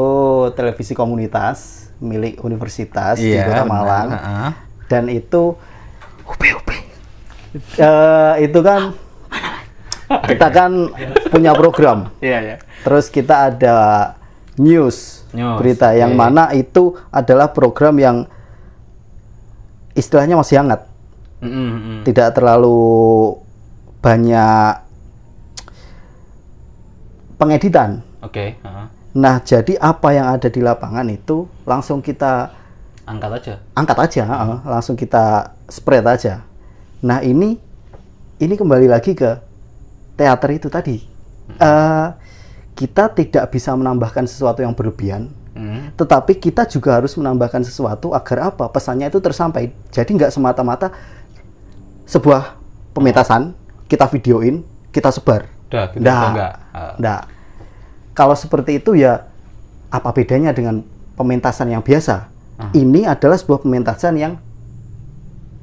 televisi 0.56 0.94
komunitas 0.98 1.90
milik 2.02 2.42
universitas 2.42 3.20
di 3.20 3.30
Iya, 3.30 3.46
Kota 3.46 3.62
benar. 3.62 3.68
Malang. 3.70 4.08
Heeh. 4.12 4.50
Dan 4.90 5.04
itu 5.08 5.56
Eh, 7.56 8.34
itu 8.44 8.60
kan 8.60 8.92
kita 10.06 10.48
kan 10.54 10.72
punya 11.34 11.52
program. 11.58 12.14
Iya, 12.22 12.40
iya. 12.42 12.56
Terus 12.86 13.10
kita 13.10 13.50
ada 13.54 13.78
news, 14.56 15.26
News, 15.34 15.58
berita 15.60 15.92
yang 15.98 16.14
oke. 16.14 16.20
mana 16.20 16.54
itu 16.54 16.96
adalah 17.12 17.52
program 17.52 17.96
yang 18.00 18.18
istilahnya 19.96 20.36
masih 20.40 20.60
hangat, 20.60 20.88
Mm, 21.40 21.52
mm, 21.52 21.78
mm. 21.78 22.02
tidak 22.08 22.36
terlalu 22.36 23.36
banyak 24.00 24.86
pengeditan. 27.36 28.04
Oke, 28.24 28.56
heeh. 28.60 28.86
Nah, 29.16 29.40
jadi 29.44 29.80
apa 29.80 30.12
yang 30.12 30.28
ada 30.28 30.52
di 30.52 30.60
lapangan 30.60 31.08
itu 31.08 31.48
langsung 31.64 32.04
kita 32.04 32.52
angkat 33.08 33.32
aja. 33.40 33.54
angkat 33.72 33.98
aja, 34.02 34.24
heeh, 34.28 34.58
langsung 34.68 34.96
kita 35.00 35.56
spread 35.72 36.04
aja. 36.04 36.44
Nah, 37.00 37.24
ini 37.24 37.56
ini 38.42 38.54
kembali 38.60 38.92
lagi 38.92 39.16
ke 39.16 39.40
teater 40.16 40.50
itu 40.52 40.68
tadi. 40.68 40.98
Eh, 41.56 42.08
kita 42.76 43.08
tidak 43.14 43.54
bisa 43.54 43.72
menambahkan 43.72 44.28
sesuatu 44.28 44.60
yang 44.60 44.76
berlebihan, 44.76 45.32
Mm. 45.56 45.96
tetapi 45.96 46.36
kita 46.36 46.68
juga 46.68 47.00
harus 47.00 47.16
menambahkan 47.16 47.64
sesuatu 47.64 48.12
agar 48.12 48.52
apa 48.52 48.68
pesannya 48.68 49.08
itu 49.08 49.24
tersampai. 49.24 49.72
Jadi 49.88 50.10
nggak 50.20 50.36
semata-mata 50.36 50.92
sebuah 52.04 52.60
pementasan 52.92 53.56
kita 53.88 54.04
videoin, 54.12 54.68
kita 54.92 55.16
sebar. 55.16 55.48
Udah, 55.72 55.88
gitu 55.96 56.04
Nggak. 56.04 56.28
enggak. 56.36 56.54
Ah. 56.76 56.94
Nggak. 57.00 57.22
Kalau 58.12 58.36
seperti 58.36 58.84
itu 58.84 59.00
ya 59.00 59.28
apa 59.88 60.10
bedanya 60.12 60.52
dengan 60.52 60.84
pementasan 61.16 61.72
yang 61.72 61.80
biasa? 61.80 62.28
Ah. 62.60 62.72
Ini 62.76 63.08
adalah 63.08 63.40
sebuah 63.40 63.64
pementasan 63.64 64.20
yang 64.20 64.36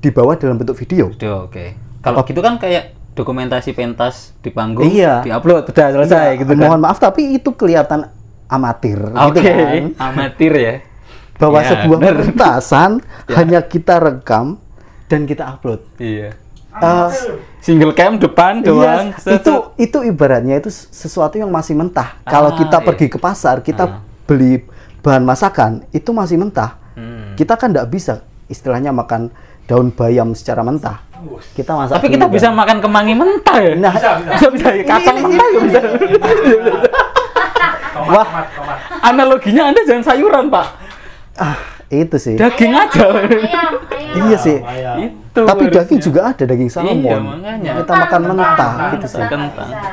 dibawa 0.00 0.34
dalam 0.40 0.56
bentuk 0.56 0.74
video. 0.80 1.12
Udah, 1.12 1.46
oke. 1.46 1.64
Kalau 2.02 2.24
gitu 2.26 2.40
kan 2.42 2.58
kayak 2.58 2.96
dokumentasi 3.12 3.72
pentas 3.72 4.32
di 4.38 4.48
panggung, 4.48 4.84
Iya. 4.84 5.20
diupload, 5.22 5.68
udah 5.68 5.88
selesai 5.92 6.26
Iya, 6.30 6.40
gitu 6.40 6.52
kan. 6.54 6.62
Mohon 6.62 6.80
maaf 6.82 6.96
tapi 6.96 7.36
itu 7.36 7.52
kelihatan 7.52 8.08
amatir 8.46 8.98
Oke, 9.20 9.38
gitu 9.38 9.48
kan. 9.48 9.84
amatir 10.02 10.52
ya. 10.54 10.74
Bahwa 11.34 11.58
Ya, 11.58 11.68
sebuah 11.70 11.98
bener. 11.98 12.14
pementasan 12.22 12.90
hanya 13.36 13.60
kita 13.60 13.98
rekam 13.98 14.56
dan 15.06 15.24
kita 15.24 15.44
upload. 15.46 15.80
Iya. 15.96 16.36
Eh, 16.72 17.08
Single 17.60 17.92
cam 17.92 18.16
depan 18.16 18.64
doang. 18.64 19.12
Iya, 19.12 19.20
set, 19.20 19.38
itu 19.38 19.52
itu 19.76 19.98
ibaratnya 20.02 20.56
itu 20.56 20.72
sesuatu 20.72 21.36
yang 21.36 21.46
masih 21.46 21.76
mentah. 21.76 22.16
Kalau 22.24 22.48
Ah, 22.48 22.56
kita 22.56 22.78
iya. 22.78 22.86
pergi 22.86 23.06
ke 23.06 23.18
pasar, 23.18 23.60
kita 23.60 23.84
Ah. 23.84 24.00
beli 24.24 24.64
bahan 24.98 25.20
masakan, 25.20 25.84
itu 25.90 26.10
masih 26.10 26.40
mentah. 26.40 26.80
Hmm. 26.94 27.34
Kita 27.34 27.54
kan 27.54 27.70
tidak 27.70 27.86
bisa 27.86 28.12
istilahnya 28.46 28.88
makan 28.90 29.28
daun 29.64 29.90
bayam 29.90 30.32
secara 30.32 30.60
mentah. 30.60 31.04
Kita 31.52 31.72
masak 31.72 31.94
Tapi 31.96 32.06
kita 32.08 32.26
kan. 32.26 32.32
bisa 32.32 32.48
makan 32.48 32.78
kemangi 32.78 33.14
mentah 33.14 33.58
ya? 33.58 33.72
Nah, 33.74 33.92
bisa, 33.92 34.46
bisa, 34.48 34.68
ya. 34.70 34.84
kacang 34.84 35.16
Ini- 35.16 35.24
mentah 35.24 35.46
juga 35.48 35.60
bisa. 35.62 35.80
wah, 38.04 38.26
Analoginya 39.02 39.62
Anda 39.68 39.80
jangan 39.82 40.04
sayuran, 40.04 40.44
Pak. 40.48 40.66
ah, 41.34 41.56
itu 41.88 42.16
sih. 42.16 42.34
Daging 42.34 42.72
aja. 42.72 43.04
Ayam, 43.08 43.72
ayam. 43.92 44.22
Iya 44.22 44.36
sih. 44.38 44.58
Itu. 45.02 45.40
Tapi 45.42 45.62
harusnya. 45.66 45.76
daging 45.80 46.00
juga 46.00 46.20
ada 46.28 46.44
daging 46.44 46.68
Iya, 46.68 46.74
salmon. 46.74 47.22
makanya. 47.22 47.70
Kita 47.78 47.92
makan 47.94 48.20
mentah 48.28 48.72
gitu 48.92 49.06
sih. 49.08 49.22
kentang. 49.22 49.68
Bisa. 49.68 49.90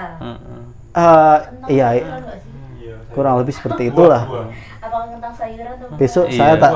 Eh, 0.91 1.38
iya, 1.69 1.88
nggak 1.95 2.36
sih? 2.36 2.48
kurang 3.09 3.36
lebih 3.38 3.51
seperti 3.51 3.89
itulah. 3.89 4.24
Apa 4.79 4.98
kentang 5.07 5.33
sayuran 5.33 5.74
tuh? 5.75 5.88
Besok 5.95 6.25
Iya. 6.27 6.36
saya 6.36 6.53
tak. 6.55 6.74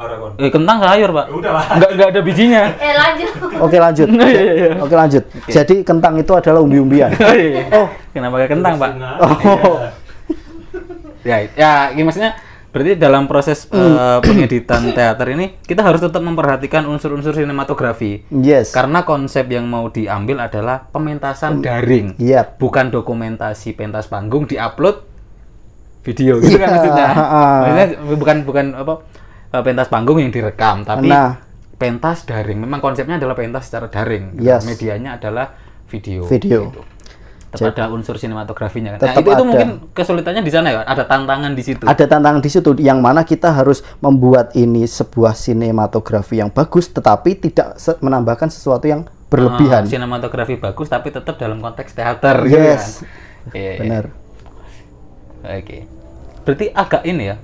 Haragon. 0.00 0.30
Eh, 0.40 0.48
kentang 0.48 0.78
sayur, 0.80 1.10
Pak. 1.12 1.26
Ya 1.28 1.34
udah 1.36 1.52
lah. 1.52 1.64
Enggak 1.76 1.90
enggak 1.92 2.08
ada 2.08 2.20
bijinya. 2.24 2.62
Eh 2.88 2.94
lanjut. 2.96 3.30
Oke 3.60 3.76
lanjut. 3.76 4.08
Iya, 4.08 4.26
iya, 4.48 4.52
iya. 4.56 4.70
Oke 4.80 4.94
lanjut. 4.96 5.24
Jadi 5.46 5.74
kentang 5.84 6.16
itu 6.16 6.32
adalah 6.32 6.60
umbi-umbian. 6.64 7.12
oh, 7.76 7.86
kenapa 8.10 8.40
pakai 8.40 8.48
kentang, 8.48 8.74
Pak? 8.80 8.90
Oh. 9.20 9.76
Ya, 11.20 11.44
ya, 11.52 11.92
ini 11.92 12.00
maksudnya 12.00 12.32
berarti 12.70 12.96
dalam 12.96 13.26
proses 13.26 13.66
eh, 13.68 14.18
pengeditan 14.22 14.94
teater 14.94 15.34
ini 15.34 15.58
kita 15.60 15.82
harus 15.82 16.00
tetap 16.00 16.22
memperhatikan 16.22 16.88
unsur-unsur 16.88 17.36
sinematografi. 17.36 18.24
Yes. 18.32 18.72
Karena 18.72 19.04
konsep 19.04 19.44
yang 19.52 19.68
mau 19.68 19.92
diambil 19.92 20.40
adalah 20.40 20.88
pementasan 20.88 21.60
daring, 21.60 22.16
Iya. 22.16 22.56
bukan 22.56 22.88
dokumentasi 22.88 23.76
pentas 23.76 24.08
panggung 24.08 24.48
diupload 24.48 25.02
video 26.00 26.40
gitu 26.40 26.56
kan 26.56 26.64
Iya, 26.64 26.72
maksudnya. 26.72 27.08
heeh. 27.12 27.56
Maksudnya 27.60 27.86
bukan 28.16 28.36
bukan 28.48 28.66
apa 28.72 28.94
eh, 29.50 29.62
pentas 29.62 29.86
panggung 29.86 30.18
yang 30.18 30.30
direkam, 30.30 30.82
tapi 30.82 31.06
Nah. 31.06 31.38
pentas 31.74 32.22
daring. 32.22 32.60
Memang 32.60 32.78
konsepnya 32.78 33.16
adalah 33.16 33.34
pentas 33.34 33.66
secara 33.66 33.86
daring. 33.86 34.36
gitu. 34.36 34.46
Yes. 34.46 34.62
Medianya 34.62 35.16
adalah 35.16 35.54
video. 35.86 36.22
Video. 36.24 36.70
gitu. 36.70 36.82
Tetap 37.50 37.74
ada 37.74 37.90
unsur 37.90 38.14
sinematografinya 38.14 38.94
kan. 38.94 39.10
Nah, 39.10 39.14
itu, 39.18 39.42
mungkin 39.42 39.68
kesulitannya 39.90 40.38
di 40.38 40.52
sana 40.54 40.70
ya. 40.70 40.80
Ada 40.86 41.02
tantangan 41.02 41.50
di 41.50 41.62
situ. 41.66 41.82
Ada 41.82 42.06
tantangan 42.06 42.38
di 42.38 42.46
situ 42.46 42.70
yang 42.78 43.02
mana 43.02 43.26
kita 43.26 43.50
harus 43.50 43.82
membuat 43.98 44.54
ini 44.54 44.86
sebuah 44.86 45.34
sinematografi 45.34 46.38
yang 46.38 46.46
bagus 46.48 46.86
tetapi 46.86 47.34
tidak 47.40 47.74
se- 47.74 47.98
menambahkan 47.98 48.54
sesuatu 48.54 48.86
yang 48.86 49.02
berlebihan. 49.26 49.82
Ah, 49.82 49.90
sinematografi 49.90 50.62
bagus 50.62 50.86
tapi 50.86 51.10
tetap 51.10 51.34
dalam 51.34 51.58
konteks 51.58 51.90
teater 51.90 52.38
gitu 52.46 52.54
Yes. 52.54 53.02
kan. 53.02 53.50
Iya, 53.50 53.66
iya. 53.66 53.80
Benar. 53.82 54.04
Oke. 55.42 55.78
Berarti 56.40 56.66
agak 56.70 57.02
ini 57.02 57.24
ya. 57.24 57.36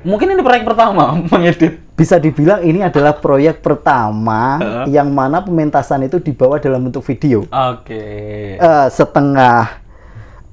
Mungkin 0.00 0.32
ini 0.32 0.40
proyek 0.40 0.64
pertama 0.64 1.12
mengedit. 1.32 1.80
Bisa 1.92 2.16
dibilang 2.16 2.64
ini 2.64 2.80
adalah 2.80 3.12
proyek 3.12 3.60
pertama 3.60 4.56
Heeh. 4.56 4.96
yang 4.96 5.12
mana 5.12 5.44
pementasan 5.44 6.00
itu 6.02 6.16
dibawa 6.16 6.56
dalam 6.56 6.80
bentuk 6.80 7.04
video. 7.04 7.44
Oke. 7.46 8.04
Eh, 8.56 8.88
setengah 8.88 9.84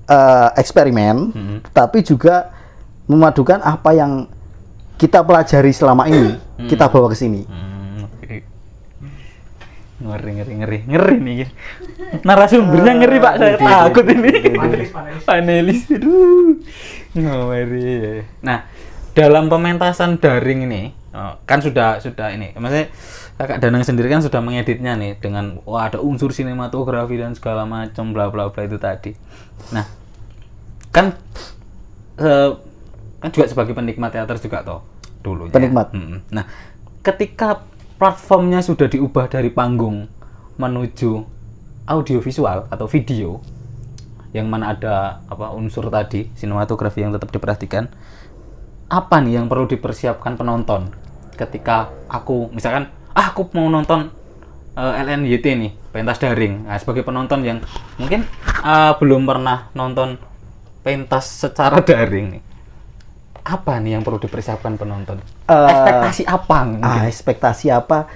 eh, 0.04 0.50
eksperimen, 0.56 1.16
Hmm. 1.32 1.58
tapi 1.72 2.00
juga 2.00 2.52
memadukan 3.08 3.60
apa 3.60 3.92
yang 3.92 4.28
kita 4.96 5.20
pelajari 5.20 5.72
selama 5.72 6.08
ini 6.08 6.36
kita 6.66 6.88
bawa 6.88 7.08
ke 7.08 7.18
sini. 7.18 7.44
Hmm, 7.44 8.04
oke. 8.04 8.36
Ngeri 9.98 10.32
ngeri 10.34 10.54
ngeri 10.58 10.80
ngeri 10.86 11.16
nih. 11.18 11.38
Narasumbernya 12.22 12.94
ngeri 12.98 13.18
Pak, 13.18 13.34
saya 13.36 13.56
takut 13.56 14.06
ini. 14.06 14.32
Panelis, 14.52 14.90
panelis. 14.92 15.24
Panelis. 15.24 15.80
Aduh. 15.92 16.56
Ngeri. 17.14 18.24
Nah, 18.42 18.60
dalam 19.18 19.50
pementasan 19.50 20.22
daring 20.22 20.70
ini 20.70 20.94
oh, 21.18 21.42
kan 21.50 21.58
sudah 21.58 21.98
sudah 21.98 22.30
ini. 22.30 22.54
Maksudnya 22.54 22.94
Kakak 23.38 23.62
Danang 23.62 23.82
sendiri 23.82 24.14
kan 24.14 24.22
sudah 24.22 24.42
mengeditnya 24.46 24.94
nih 24.94 25.18
dengan 25.18 25.58
wah 25.66 25.90
ada 25.90 25.98
unsur 25.98 26.30
sinematografi 26.30 27.18
dan 27.18 27.34
segala 27.34 27.66
macam 27.66 28.14
bla 28.14 28.30
bla 28.30 28.54
bla 28.54 28.62
itu 28.66 28.78
tadi. 28.78 29.18
Nah, 29.74 29.86
kan 30.94 31.18
eh, 32.22 32.50
kan 33.18 33.30
juga 33.34 33.50
sebagai 33.50 33.74
penikmat 33.74 34.14
teater 34.14 34.38
juga 34.38 34.62
toh 34.62 34.82
dulunya. 35.26 35.54
Penikmat. 35.54 35.98
Nah, 36.30 36.46
ketika 37.02 37.66
platformnya 37.98 38.62
sudah 38.62 38.86
diubah 38.86 39.30
dari 39.30 39.50
panggung 39.50 40.06
menuju 40.62 41.26
audiovisual 41.90 42.70
atau 42.70 42.86
video, 42.90 43.42
yang 44.34 44.50
mana 44.50 44.74
ada 44.78 45.22
apa 45.30 45.54
unsur 45.54 45.90
tadi 45.94 46.30
sinematografi 46.34 47.06
yang 47.06 47.14
tetap 47.14 47.30
diperhatikan, 47.30 47.90
apa 48.88 49.20
nih 49.20 49.40
yang 49.40 49.52
perlu 49.52 49.68
dipersiapkan 49.68 50.40
penonton 50.40 50.88
ketika 51.36 51.92
aku 52.08 52.50
misalkan 52.56 52.88
ah 53.12 53.36
aku 53.36 53.52
mau 53.54 53.68
nonton 53.68 54.10
eh, 54.80 54.94
LNYT 55.04 55.46
nih 55.58 55.72
pentas 55.92 56.22
daring, 56.22 56.70
nah, 56.70 56.78
sebagai 56.78 57.02
penonton 57.02 57.42
yang 57.42 57.60
mungkin 58.00 58.24
eh, 58.64 58.94
belum 58.96 59.28
pernah 59.28 59.70
nonton 59.74 60.16
pentas 60.86 61.26
secara 61.46 61.82
daring 61.84 62.38
nih 62.38 62.44
apa 63.48 63.80
nih 63.80 63.96
yang 63.96 64.04
perlu 64.04 64.20
dipersiapkan 64.20 64.76
penonton? 64.76 65.24
Eh, 65.48 65.56
Ekspektasi 65.56 66.24
apa? 66.28 66.58
mungkin? 66.68 66.84
Ah, 66.84 67.08
ekspektasi 67.08 67.72
apa? 67.72 68.12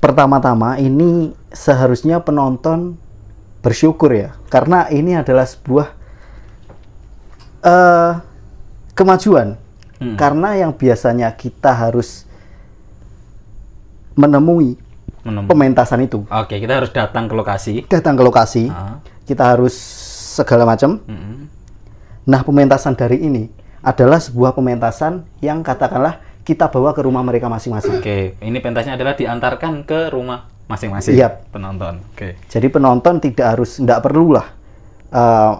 Pertama-tama 0.00 0.80
ini 0.80 1.36
seharusnya 1.52 2.24
penonton 2.24 2.96
bersyukur 3.60 4.10
ya, 4.10 4.34
karena 4.48 4.88
ini 4.88 5.14
adalah 5.14 5.44
sebuah 5.44 5.88
eh 7.62 8.12
kemajuan. 8.96 9.60
Hmm. 10.02 10.16
Karena 10.16 10.56
yang 10.56 10.72
biasanya 10.72 11.30
kita 11.32 11.70
harus 11.70 12.26
menemui 14.12 14.76
Menemukan. 15.22 15.48
pementasan 15.48 16.02
itu, 16.02 16.26
Oke, 16.26 16.58
kita 16.58 16.74
harus 16.76 16.90
datang 16.90 17.24
ke 17.24 17.32
lokasi. 17.32 17.86
datang 17.86 18.12
ke 18.12 18.22
lokasi, 18.22 18.66
Ah. 18.66 18.98
kita 19.22 19.46
harus 19.46 19.72
segala 20.32 20.66
macam. 20.66 20.98
Mm-mm. 21.00 21.46
Nah, 22.24 22.40
pementasan 22.40 22.92
dari 22.92 23.18
ini 23.20 23.46
adalah 23.80 24.18
sebuah 24.18 24.52
pementasan 24.52 25.22
yang 25.38 25.60
katakanlah 25.60 26.18
kita 26.42 26.66
bawa 26.66 26.90
ke 26.90 27.00
rumah 27.00 27.22
mereka 27.22 27.46
masing-masing. 27.46 27.98
Oke, 27.98 28.34
ini 28.36 28.58
pentasnya 28.58 28.94
adalah 28.94 29.14
diantarkan 29.14 29.86
ke 29.86 30.10
rumah 30.10 30.50
masing-masing 30.66 31.14
Iya. 31.14 31.38
penonton. 31.48 32.02
Oke. 32.12 32.34
Jadi 32.46 32.66
penonton 32.68 33.18
tidak 33.18 33.46
harus, 33.48 33.78
tidak 33.78 34.00
perlulah 34.00 34.46
eh, 35.08 35.52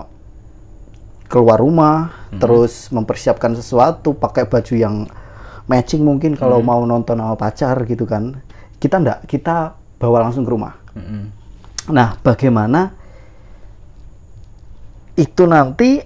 keluar 1.32 1.64
rumah, 1.64 2.28
terus 2.36 2.92
mempersiapkan 2.92 3.56
sesuatu, 3.56 4.12
pakai 4.12 4.44
baju 4.44 4.74
yang 4.76 5.08
matching 5.64 6.04
mungkin 6.04 6.36
kalau 6.36 6.60
mau 6.60 6.84
nonton 6.84 7.16
sama 7.16 7.40
pacar 7.40 7.72
gitu 7.88 8.04
kan. 8.04 8.44
Kita 8.76 9.00
ndak, 9.00 9.24
kita 9.24 9.80
bawa 9.96 10.28
langsung 10.28 10.44
ke 10.44 10.52
rumah. 10.52 10.76
Mm-mm. 10.92 11.32
Nah, 11.88 12.20
bagaimana 12.20 12.92
itu 15.16 15.48
nanti 15.48 16.04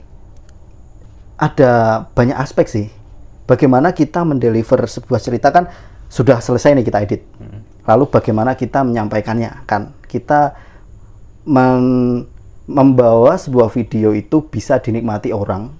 ada 1.34 2.04
banyak 2.14 2.38
aspek 2.38 2.66
sih. 2.70 2.86
Bagaimana 3.50 3.90
kita 3.90 4.22
mendeliver 4.22 4.86
sebuah 4.86 5.18
cerita 5.18 5.50
kan 5.50 5.66
sudah 6.06 6.38
selesai 6.38 6.78
nih 6.78 6.86
kita 6.86 7.02
edit. 7.02 7.26
Lalu 7.86 8.10
bagaimana 8.14 8.54
kita 8.54 8.86
menyampaikannya 8.86 9.66
kan? 9.66 9.90
Kita 10.06 10.54
men- 11.50 12.35
membawa 12.66 13.38
sebuah 13.38 13.70
video 13.70 14.10
itu 14.10 14.42
bisa 14.46 14.82
dinikmati 14.82 15.30
orang 15.30 15.70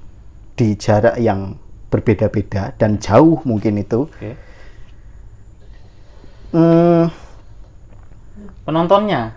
di 0.55 0.79
jarak 0.79 1.19
yang 1.19 1.59
berbeda-beda 1.91 2.75
dan 2.79 2.99
jauh 3.03 3.43
mungkin 3.43 3.79
itu. 3.83 4.07
Oke. 4.07 4.33
Hmm, 6.55 7.11
Penontonnya 8.67 9.31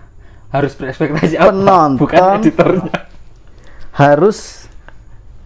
harus 0.50 0.74
berekspektasi 0.74 1.38
apa? 1.38 1.54
Penonton. 1.54 2.02
Bukan 2.02 2.42
editornya. 2.42 2.94
harus 3.94 4.66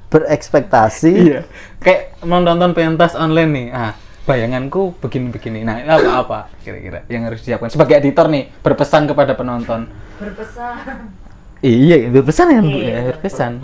berekspektasi 0.07 1.11
iya. 1.11 1.41
Kayak 1.83 2.15
menonton 2.23 2.71
pentas 2.71 3.11
online 3.19 3.51
nih. 3.51 3.67
Ah, 3.75 3.91
bayanganku 4.23 4.95
begini-begini. 5.03 5.67
Nah, 5.67 5.83
ini 5.83 5.89
apa-apa 5.91 6.47
kira-kira 6.63 7.03
yang 7.11 7.27
harus 7.27 7.43
disiapkan 7.43 7.67
sebagai 7.67 7.99
editor 7.99 8.31
nih 8.31 8.47
berpesan 8.63 9.03
kepada 9.03 9.35
penonton. 9.35 9.89
berpesan 10.21 11.22
Iya, 11.63 12.11
berpesan 12.11 12.47
ya. 12.51 12.59
Bu? 12.59 12.75
Ya, 12.75 12.99
berpesan. 13.09 13.63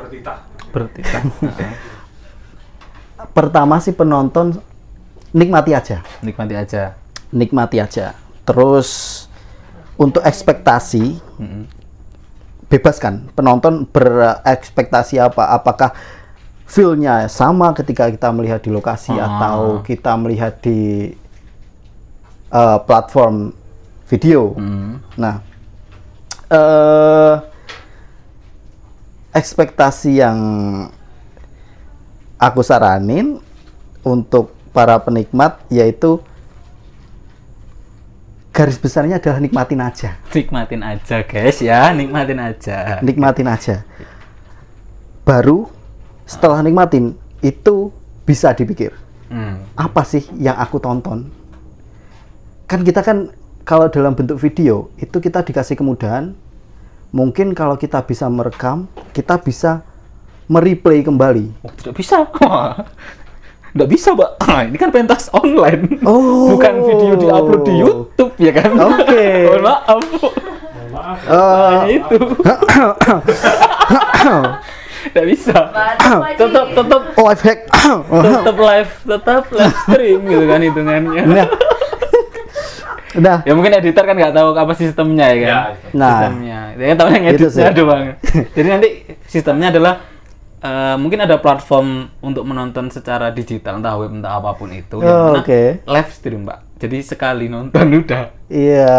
Bertitah. 0.72 1.24
Pertama 3.36 3.78
sih 3.78 3.92
penonton 3.92 4.56
nikmati 5.30 5.76
aja, 5.76 6.00
Nikmati 6.24 6.56
aja. 6.56 6.96
nikmati 7.30 7.78
aja. 7.78 8.16
Terus 8.48 8.90
untuk 9.94 10.24
ekspektasi 10.24 11.20
Mm-mm. 11.38 11.68
bebaskan 12.66 13.28
penonton 13.36 13.84
berekspektasi 13.86 15.20
apa? 15.20 15.52
Apakah 15.52 15.92
feel-nya 16.66 17.28
sama 17.28 17.76
ketika 17.76 18.08
kita 18.08 18.32
melihat 18.32 18.64
di 18.64 18.72
lokasi 18.72 19.12
Ah. 19.14 19.28
atau 19.28 19.84
kita 19.84 20.16
melihat 20.16 20.56
di 20.64 21.12
eh, 22.50 22.78
platform 22.88 23.52
video? 24.08 24.56
Mm. 24.58 24.92
Nah, 25.20 25.36
eh 26.50 27.36
ekspektasi 29.32 30.20
yang 30.20 30.38
aku 32.36 32.62
saranin 32.63 33.38
untuk 34.02 34.56
para 34.72 34.98
penikmat 34.98 35.60
yaitu 35.68 36.24
garis 38.50 38.76
besarnya 38.76 39.22
adalah 39.22 39.39
nikmatin 39.39 39.80
aja, 39.80 40.20
Nikmatin 40.36 40.82
aja, 40.84 41.24
guys 41.24 41.63
ya. 41.63 41.94
Nikmatin 41.96 42.39
aja. 42.42 43.00
nikmatin 43.00 43.48
aja. 43.48 43.76
Baru 45.24 45.70
setelah 46.26 46.60
nikmatin 46.60 47.13
itu 47.39 47.94
bisa 48.26 48.52
dipikir 48.52 48.92
Hmm. 49.30 49.62
apa 49.78 50.02
sih 50.02 50.26
yang 50.42 50.58
aku 50.58 50.82
tonton? 50.82 51.30
Kan 52.65 52.82
kita 52.82 53.06
kan 53.06 53.30
kalau 53.62 53.86
dalam 53.86 54.18
bentuk 54.18 54.42
video 54.42 54.89
itu 54.98 55.22
kita 55.22 55.46
dikasih 55.46 55.78
kemudahan. 55.78 56.34
Mungkin 57.10 57.58
kalau 57.58 57.74
kita 57.74 58.06
bisa 58.06 58.30
merekam, 58.30 58.86
kita 59.17 59.41
bisa 59.41 59.82
mereplay 60.45 61.02
kembali. 61.02 61.50
Oh, 61.65 61.72
tidak 61.74 61.98
bisa. 61.98 62.26
Tidak 63.69 63.89
bisa, 63.89 64.17
Mbak. 64.17 64.32
Ah, 64.45 64.62
ini 64.65 64.78
kan 64.78 64.89
pentas 64.89 65.30
online. 65.34 66.02
Oh. 66.06 66.54
Bukan 66.58 66.74
video 66.86 67.13
diupload 67.17 67.62
di 67.65 67.74
YouTube, 67.82 68.34
ya 68.41 68.50
kan? 68.54 68.74
Oke. 68.78 69.26
Mohon 69.50 69.62
maaf. 69.65 71.17
Eh, 71.26 71.69
Hanya 71.69 71.88
itu. 71.89 72.17
Tidak 75.00 75.26
bisa. 75.26 75.58
Tetap, 76.38 76.65
tetap, 76.76 77.02
life 77.17 77.41
hack. 77.45 77.60
tetap 78.10 78.58
live, 78.58 78.91
tetap 79.06 79.43
live 79.50 79.78
stream 79.88 80.19
gitu 80.28 80.45
kan 80.45 80.60
hitungannya. 80.62 81.24
nah, 81.26 81.48
nah, 83.15 83.41
Ya 83.41 83.54
mungkin 83.54 83.74
editor 83.74 84.04
kan 84.04 84.13
nggak 84.13 84.32
tahu 84.32 84.48
apa 84.54 84.74
sistemnya 84.74 85.26
ya 85.28 85.38
kan? 85.39 85.50
Nah. 85.91 86.08
sistemnya. 86.13 86.60
Dia 86.74 86.86
kan 86.88 86.98
tahu 86.98 87.10
yang 87.10 87.26
editnya 87.26 87.50
sih. 87.50 87.63
doang. 87.74 88.04
Jadi 88.56 88.67
nanti 88.67 88.89
sistemnya 89.26 89.67
adalah 89.69 89.93
eh, 90.60 90.95
mungkin 90.95 91.19
ada 91.19 91.38
platform 91.38 91.88
untuk 92.19 92.43
menonton 92.43 92.88
secara 92.88 93.30
digital 93.30 93.80
entah 93.80 93.95
web 93.95 94.12
entah 94.12 94.36
apa 94.36 94.54
pun 94.54 94.69
itu. 94.69 95.00
yang 95.00 95.34
Oh, 95.34 95.39
oke. 95.39 95.82
Live 95.82 96.12
stream 96.12 96.43
pak. 96.43 96.62
Jadi 96.78 96.98
sekali 97.02 97.48
nonton 97.48 97.86
udah. 98.02 98.30
iya, 98.48 98.98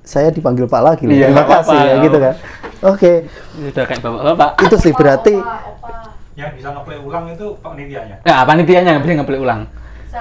saya 0.00 0.28
dipanggil 0.28 0.64
Pak 0.64 0.80
lagi. 0.80 1.04
Iya, 1.04 1.28
Terima 1.28 1.44
kasih 1.44 1.74
apa-apa. 1.74 1.90
ya 1.90 1.94
gitu 2.00 2.18
kan. 2.18 2.34
Oke, 2.78 3.12
Udah 3.58 3.84
kayak 3.84 4.00
bapak-bapak. 4.00 4.50
itu 4.62 4.76
sih 4.78 4.92
berarti 4.92 5.34
opa, 5.34 5.50
opa. 5.66 5.90
yang 6.32 6.54
bisa 6.54 6.70
ngeplay 6.70 6.94
ulang 6.96 7.26
itu 7.26 7.46
panitianya 7.58 8.16
Nah, 8.22 8.46
panitianya 8.46 8.90
yang 8.94 9.02
bisa 9.02 9.18
ngeplay 9.18 9.34
ulang. 9.36 9.66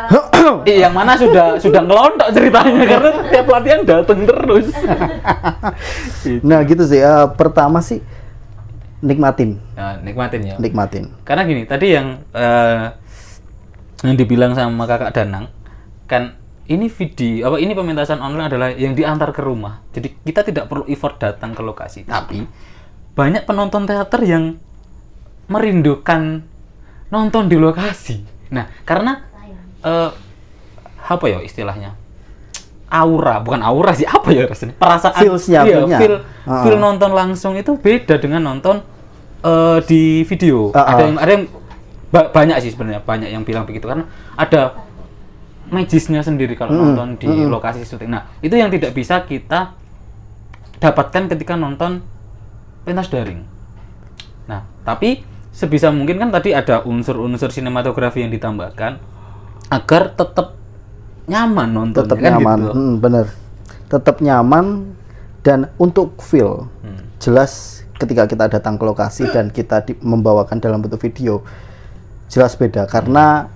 Eh, 0.64 0.80
yang 0.80 0.96
mana 0.96 1.20
sudah 1.20 1.60
sudah 1.60 1.84
ngelontok 1.84 2.32
ceritanya 2.32 2.84
karena 2.96 3.12
tiap 3.28 3.48
latihan 3.52 3.82
dateng 3.84 4.24
terus. 4.24 4.72
nah 6.50 6.64
gitu 6.64 6.84
sih. 6.88 7.04
Eh, 7.04 7.28
pertama 7.36 7.84
sih 7.84 8.00
nikmatin, 9.04 9.62
Nah, 9.78 10.00
nikmatin 10.02 10.42
ya. 10.42 10.56
nikmatin. 10.58 11.14
Karena 11.22 11.44
gini, 11.46 11.68
tadi 11.68 11.94
yang 11.94 12.24
eh, 12.32 12.86
yang 14.08 14.16
dibilang 14.16 14.54
sama 14.54 14.86
kakak 14.86 15.14
Danang 15.14 15.50
kan 16.08 16.38
ini 16.68 16.88
video 16.88 17.48
apa 17.52 17.58
ini 17.60 17.72
pementasan 17.76 18.20
online 18.20 18.48
adalah 18.52 18.70
yang 18.72 18.96
diantar 18.96 19.32
ke 19.32 19.42
rumah. 19.44 19.84
Jadi 19.92 20.16
kita 20.24 20.44
tidak 20.44 20.68
perlu 20.72 20.84
effort 20.88 21.20
datang 21.20 21.56
ke 21.56 21.62
lokasi, 21.64 22.04
tapi 22.04 22.44
banyak 23.16 23.44
penonton 23.44 23.88
teater 23.88 24.22
yang 24.24 24.60
merindukan 25.48 26.44
nonton 27.08 27.48
di 27.48 27.56
lokasi. 27.56 28.20
Nah, 28.52 28.68
karena 28.84 29.24
eh, 29.82 30.10
apa 31.08 31.26
ya 31.26 31.40
istilahnya? 31.40 31.94
Aura, 32.88 33.44
bukan 33.44 33.60
aura 33.60 33.92
sih, 33.92 34.08
apa 34.08 34.32
ya 34.32 34.48
rasanya? 34.48 34.72
Perasaan 34.80 35.20
Feels-nya, 35.20 35.60
iya, 35.68 35.84
feel, 36.00 36.16
Ah. 36.48 36.64
feel 36.64 36.80
nonton 36.80 37.12
langsung 37.12 37.54
itu 37.54 37.76
beda 37.76 38.16
dengan 38.16 38.40
nonton 38.42 38.80
eh, 39.44 39.80
di 39.84 40.24
video. 40.24 40.72
Ah, 40.72 40.96
Ada 40.96 41.02
yang 41.04 41.16
ada 41.20 41.32
yang 41.32 41.44
ba- 42.10 42.32
banyak 42.32 42.58
sih 42.64 42.72
sebenarnya, 42.72 43.04
banyak 43.04 43.30
yang 43.30 43.44
bilang 43.44 43.68
begitu 43.68 43.86
karena 43.86 44.08
ada 44.34 44.80
magisnya 45.68 46.24
sendiri 46.24 46.56
kalau 46.56 46.72
Mm, 46.72 46.80
nonton 46.82 47.08
di 47.20 47.28
mm. 47.28 47.52
lokasi 47.52 47.84
syuting. 47.84 48.08
Nah, 48.08 48.24
itu 48.40 48.56
yang 48.56 48.72
tidak 48.72 48.96
bisa 48.96 49.20
kita 49.24 49.76
dapatkan 50.80 51.28
ketika 51.28 51.60
nonton 51.60 52.00
pentas 52.88 53.12
daring. 53.12 53.44
Nah, 54.48 54.64
tapi 54.88 55.28
sebisa 55.52 55.92
mungkin 55.92 56.18
kan 56.18 56.32
tadi 56.32 56.56
ada 56.56 56.88
unsur-unsur 56.88 57.52
sinematografi 57.52 58.24
yang 58.24 58.32
ditambahkan 58.32 58.96
agar 59.68 60.12
tetap 60.12 60.56
nyaman 61.26 61.68
nontonnya 61.70 62.08
Tetap 62.08 62.18
kan 62.18 62.32
nyaman, 62.34 62.58
gitu. 62.58 62.72
Hmm, 62.72 62.94
bener. 62.98 63.26
Tetap 63.88 64.16
nyaman 64.20 64.66
dan 65.42 65.60
untuk 65.78 66.20
feel 66.20 66.68
Hmm. 66.82 67.04
jelas 67.18 67.52
ketika 67.96 68.24
kita 68.26 68.46
datang 68.48 68.76
ke 68.76 68.84
lokasi 68.84 69.26
dan 69.28 69.50
kita 69.50 69.82
di- 69.82 69.98
membawakan 69.98 70.58
dalam 70.58 70.80
bentuk 70.80 71.02
video 71.02 71.42
jelas 72.28 72.54
beda 72.54 72.86
karena 72.86 73.48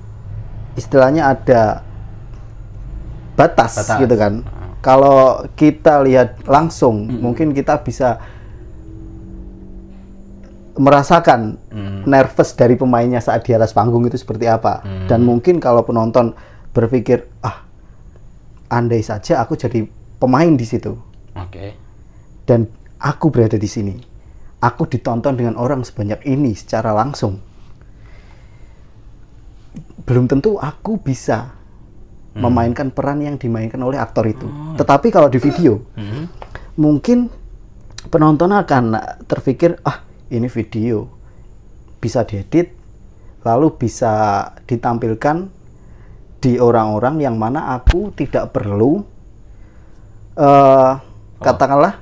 istilahnya 0.73 1.29
ada 1.29 1.83
batas, 3.33 3.75
Batas. 3.77 3.99
gitu 3.99 4.15
kan. 4.15 4.33
Kalau 4.81 5.19
kita 5.53 6.01
lihat 6.01 6.41
langsung, 6.43 7.05
mungkin 7.05 7.53
kita 7.53 7.77
bisa 7.79 8.17
merasakan 10.77 11.59
Hmm. 11.67 12.03
nervous 12.05 12.53
dari 12.53 12.75
pemainnya 12.75 13.19
saat 13.19 13.43
di 13.43 13.51
atas 13.51 13.71
panggung 13.71 14.05
itu 14.05 14.15
seperti 14.15 14.45
apa. 14.45 14.83
Hmm. 14.83 15.07
Dan 15.07 15.23
mungkin 15.23 15.59
kalau 15.59 15.81
penonton 15.81 16.31
berpikir, 16.71 17.27
ah, 17.41 17.63
andai 18.71 19.03
saja 19.03 19.43
aku 19.43 19.59
jadi 19.59 19.83
pemain 20.15 20.47
di 20.47 20.63
situ 20.63 20.95
Oke. 21.35 21.75
dan 22.47 22.69
aku 22.97 23.27
berada 23.27 23.59
di 23.59 23.67
sini, 23.67 23.99
aku 24.59 24.87
ditonton 24.87 25.35
dengan 25.35 25.59
orang 25.59 25.83
sebanyak 25.83 26.23
ini 26.23 26.55
secara 26.55 26.95
langsung. 26.95 27.41
Belum 30.01 30.25
tentu 30.25 30.57
aku 30.57 30.97
bisa 30.97 31.51
Hmm. 32.31 32.47
memainkan 32.47 32.95
peran 32.95 33.19
yang 33.19 33.35
dimainkan 33.35 33.83
oleh 33.83 33.99
aktor 33.99 34.23
itu. 34.23 34.47
Tetapi 34.79 35.11
kalau 35.11 35.27
di 35.27 35.35
video, 35.35 35.83
Hmm. 35.99 36.31
mungkin 36.79 37.27
penonton 38.07 38.55
akan 38.55 38.95
terpikir, 39.27 39.75
ah 39.83 39.99
ini 40.31 40.47
video 40.47 41.11
bisa 41.99 42.23
diedit, 42.23 42.73
lalu 43.43 43.75
bisa 43.75 44.11
ditampilkan 44.65 45.51
di 46.41 46.57
orang-orang 46.57 47.21
yang 47.21 47.37
mana 47.37 47.75
aku 47.75 48.09
tidak 48.15 48.49
perlu, 48.49 49.05
eh 50.33 50.91
katakanlah 51.37 52.01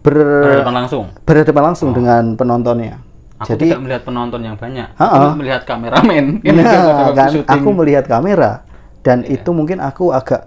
ber, 0.00 0.14
Berhadapan 0.16 0.74
langsung. 0.74 1.04
berhadapan 1.24 1.62
langsung 1.68 1.90
dengan 1.92 2.22
penontonnya. 2.34 2.96
Aku 3.42 3.52
Jadi 3.52 3.74
tidak 3.74 3.82
melihat 3.82 4.02
penonton 4.06 4.40
yang 4.40 4.54
banyak, 4.54 4.88
Ha-ha. 4.94 5.18
aku 5.18 5.28
melihat 5.36 5.62
kameramen. 5.66 6.24
Nah, 6.46 7.10
kan 7.18 7.30
aku 7.44 7.68
melihat 7.74 8.04
kamera 8.06 8.62
dan 9.02 9.26
Iya. 9.26 9.42
itu 9.42 9.50
mungkin 9.50 9.82
aku 9.82 10.14
agak 10.14 10.46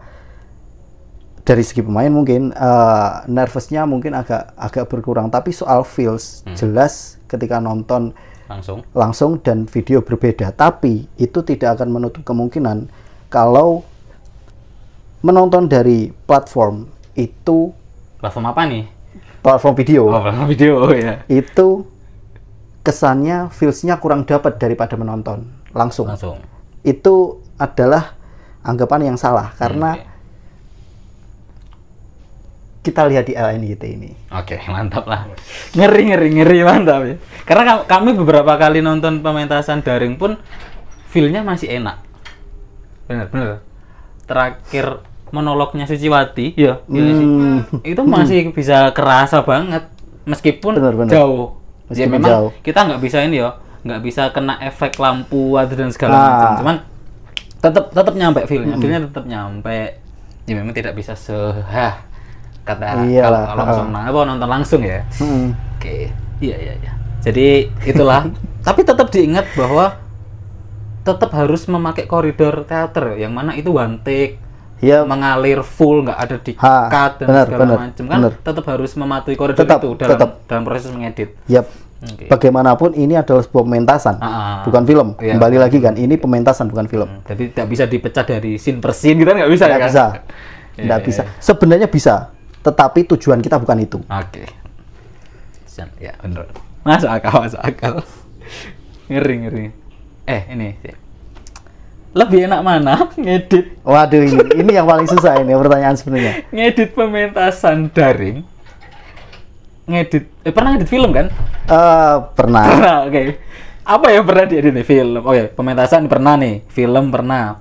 dari 1.46 1.62
segi 1.62 1.80
pemain 1.80 2.10
mungkin 2.10 2.50
eh, 2.50 3.10
nervousnya 3.28 3.86
mungkin 3.86 4.12
agak 4.14 4.52
agak 4.56 4.86
berkurang 4.86 5.30
tapi 5.30 5.50
soal 5.52 5.82
feels 5.82 6.42
Hmm. 6.44 6.58
jelas 6.58 6.94
ketika 7.26 7.58
nonton 7.60 8.12
langsung. 8.46 8.82
langsung 8.92 9.32
dan 9.38 9.66
video 9.66 10.02
berbeda 10.02 10.50
tapi 10.52 11.06
itu 11.16 11.40
tidak 11.42 11.78
akan 11.78 11.90
menutup 11.92 12.22
kemungkinan 12.24 12.90
kalau 13.28 13.86
menonton 15.22 15.66
dari 15.66 16.10
platform 16.26 16.86
itu 17.14 17.74
Platform 18.16 18.46
apa 18.48 18.62
nih? 18.66 18.84
platform 19.40 19.74
video 19.76 20.02
Oh, 20.04 20.18
platform 20.20 20.48
video 20.48 20.74
ya. 20.92 21.22
itu 21.28 21.86
kesannya 22.82 23.50
feelsnya 23.50 23.96
kurang 23.96 24.22
dapat 24.24 24.58
daripada 24.58 24.94
menonton 24.94 25.46
langsung 25.72 26.06
Langsung. 26.06 26.38
itu 26.82 27.16
adalah 27.56 28.14
anggapan 28.62 29.14
yang 29.14 29.18
salah 29.18 29.54
karena 29.54 29.90
Hmm, 29.92 30.02
Oke. 30.02 30.14
Kita 32.86 33.02
lihat 33.04 33.26
di 33.26 33.34
LNYT 33.34 33.84
ini 33.90 34.14
Oke, 34.30 34.62
mantap 34.70 35.04
lah. 35.04 35.26
Ngeri, 35.74 36.02
ngeri, 36.08 36.30
ngeri, 36.32 36.60
mantap 36.62 37.02
ya. 37.02 37.16
Karena 37.44 37.64
kam- 37.66 37.86
kami 37.88 38.14
beberapa 38.14 38.54
kali 38.54 38.80
nonton 38.80 39.20
pementasan 39.20 39.82
daring 39.82 40.16
pun 40.16 40.38
feel-nya 41.08 41.42
masih 41.42 41.74
enak. 41.74 41.98
Bener, 43.06 43.26
bener. 43.28 43.66
Terakhir 44.24 45.02
monolognya 45.30 45.84
Suciwati, 45.84 46.54
ya, 46.54 46.80
iya 46.86 47.02
nggak 47.02 47.14
sih? 47.14 47.28
Hmm. 47.28 47.60
itu 47.84 48.02
masih 48.04 48.40
bisa 48.50 48.90
kerasa 48.92 49.42
banget, 49.42 49.84
meskipun 50.24 50.74
Bener, 50.74 50.94
bener. 50.96 51.12
jauh. 51.12 51.60
ya 51.86 52.06
Meskipun 52.06 52.12
memang 52.14 52.30
jauh. 52.30 52.50
kita 52.62 52.80
nggak 52.82 53.00
bisa 53.00 53.18
ini 53.22 53.38
ya, 53.38 53.50
nggak 53.82 54.02
bisa 54.02 54.30
kena 54.30 54.58
efek 54.60 54.96
lampu 54.96 55.54
atau 55.56 55.76
dan 55.76 55.90
segala 55.90 56.14
Ah. 56.14 56.22
macam. 56.24 56.52
Cuman 56.58 56.76
tetap 57.60 57.86
tetap 57.92 58.14
nyampe 58.14 58.42
feel-nya, 58.44 58.76
feel-nya 58.76 59.02
tetap 59.04 59.26
nyampe. 59.26 60.02
Ya 60.46 60.54
memang 60.54 60.72
tidak 60.72 60.94
bisa 60.94 61.14
sehah 61.14 62.06
kata 62.66 62.84
kalau, 62.98 63.06
kalau 63.46 63.58
langsung 63.62 63.88
ah. 63.92 64.04
apa 64.04 64.20
nonton 64.26 64.50
langsung 64.50 64.82
ya. 64.82 65.00
Hmm. 65.16 65.54
Oke, 65.78 66.10
iya 66.40 66.56
iya 66.58 66.74
iya. 66.76 66.92
Jadi 67.22 67.48
itulah. 67.84 68.26
Tapi 68.66 68.82
tetap 68.82 69.08
diingat 69.08 69.46
bahwa 69.54 70.02
tetap 71.02 71.30
harus 71.32 71.62
memakai 71.66 72.04
koridor 72.04 72.66
teater 72.66 73.14
yang 73.16 73.30
mana 73.30 73.54
itu 73.54 73.70
one 73.70 74.02
take 74.02 74.42
ya 74.76 75.06
mengalir 75.06 75.62
full 75.62 76.02
nggak 76.02 76.18
ada 76.20 76.36
di 76.36 76.52
Ha, 76.58 76.78
cut 76.90 77.14
dan 77.22 77.28
benar, 77.30 77.46
segala 77.46 77.74
macam 77.80 78.04
kan 78.04 78.18
benar. 78.20 78.34
tetap 78.36 78.66
harus 78.68 78.92
mematuhi 78.92 79.38
koridor 79.38 79.62
Tetap, 79.62 79.80
itu 79.80 79.90
dalam 79.96 80.12
tetap. 80.12 80.30
dalam 80.46 80.64
proses 80.66 80.90
mengedit. 80.90 81.38
Yap. 81.46 81.70
Oke. 81.96 82.28
Bagaimanapun 82.28 82.92
ini 82.94 83.16
adalah 83.16 83.40
sebuah 83.40 83.64
pementasan, 83.64 84.18
Ah, 84.18 84.28
ah. 84.28 84.58
bukan 84.62 84.84
film. 84.84 85.08
Iya. 85.16 85.38
Kembali 85.38 85.58
lagi 85.58 85.78
kan, 85.80 85.96
ini 85.96 86.18
pementasan 86.18 86.68
bukan 86.68 86.86
film. 86.86 87.08
Hmm, 87.08 87.24
Jadi 87.24 87.44
tidak 87.50 87.68
bisa 87.72 87.84
dipecah 87.88 88.26
dari 88.28 88.60
scene 88.60 88.78
per 88.78 88.92
scene 88.92 89.16
gitu 89.16 89.26
kan 89.26 89.38
nggak 89.40 89.50
bisa 89.50 89.66
ya 89.66 89.78
kan? 89.80 89.88
bisa, 89.88 90.06
Iya, 90.76 90.84
iya, 90.84 90.96
bisa. 91.00 91.22
iya. 91.24 91.32
Sebenarnya 91.40 91.88
bisa, 91.88 92.35
tetapi 92.66 93.06
tujuan 93.14 93.46
kita 93.46 93.62
bukan 93.62 93.78
itu. 93.78 94.02
Oke. 94.10 94.50
Siap, 95.70 96.02
Ya 96.02 96.18
benar. 96.18 96.50
Masuk 96.82 97.06
akal, 97.06 97.46
masuk 97.46 97.62
akal. 97.62 98.02
ngeri 99.06 99.36
ngeri. 99.46 99.66
Eh 100.26 100.42
ini. 100.50 100.70
Lebih 102.16 102.48
enak 102.48 102.62
mana 102.64 103.12
ngedit 103.20 103.76
Waduh 103.84 104.24
ini, 104.24 104.40
ini 104.56 104.72
yang 104.72 104.88
paling 104.88 105.04
susah 105.04 105.36
ini 105.44 105.52
pertanyaan 105.52 106.00
sebenarnya. 106.00 106.48
ngedit 106.48 106.96
pementasan 106.96 107.92
daring 107.92 108.40
ngedit 109.86 110.24
eh 110.42 110.50
pernah 110.56 110.74
ngedit 110.74 110.90
film 110.90 111.12
kan 111.12 111.28
Eh 111.68 112.16
pernah. 112.34 112.64
pernah 112.72 112.96
oke 113.06 113.22
apa 113.86 114.08
yang 114.10 114.24
pernah 114.26 114.46
diedit 114.48 114.72
nih 114.74 114.88
film 114.88 115.22
oke 115.22 115.54
pementasan 115.54 116.08
pernah 116.08 116.34
nih 116.40 116.64
film 116.72 117.12
pernah 117.12 117.60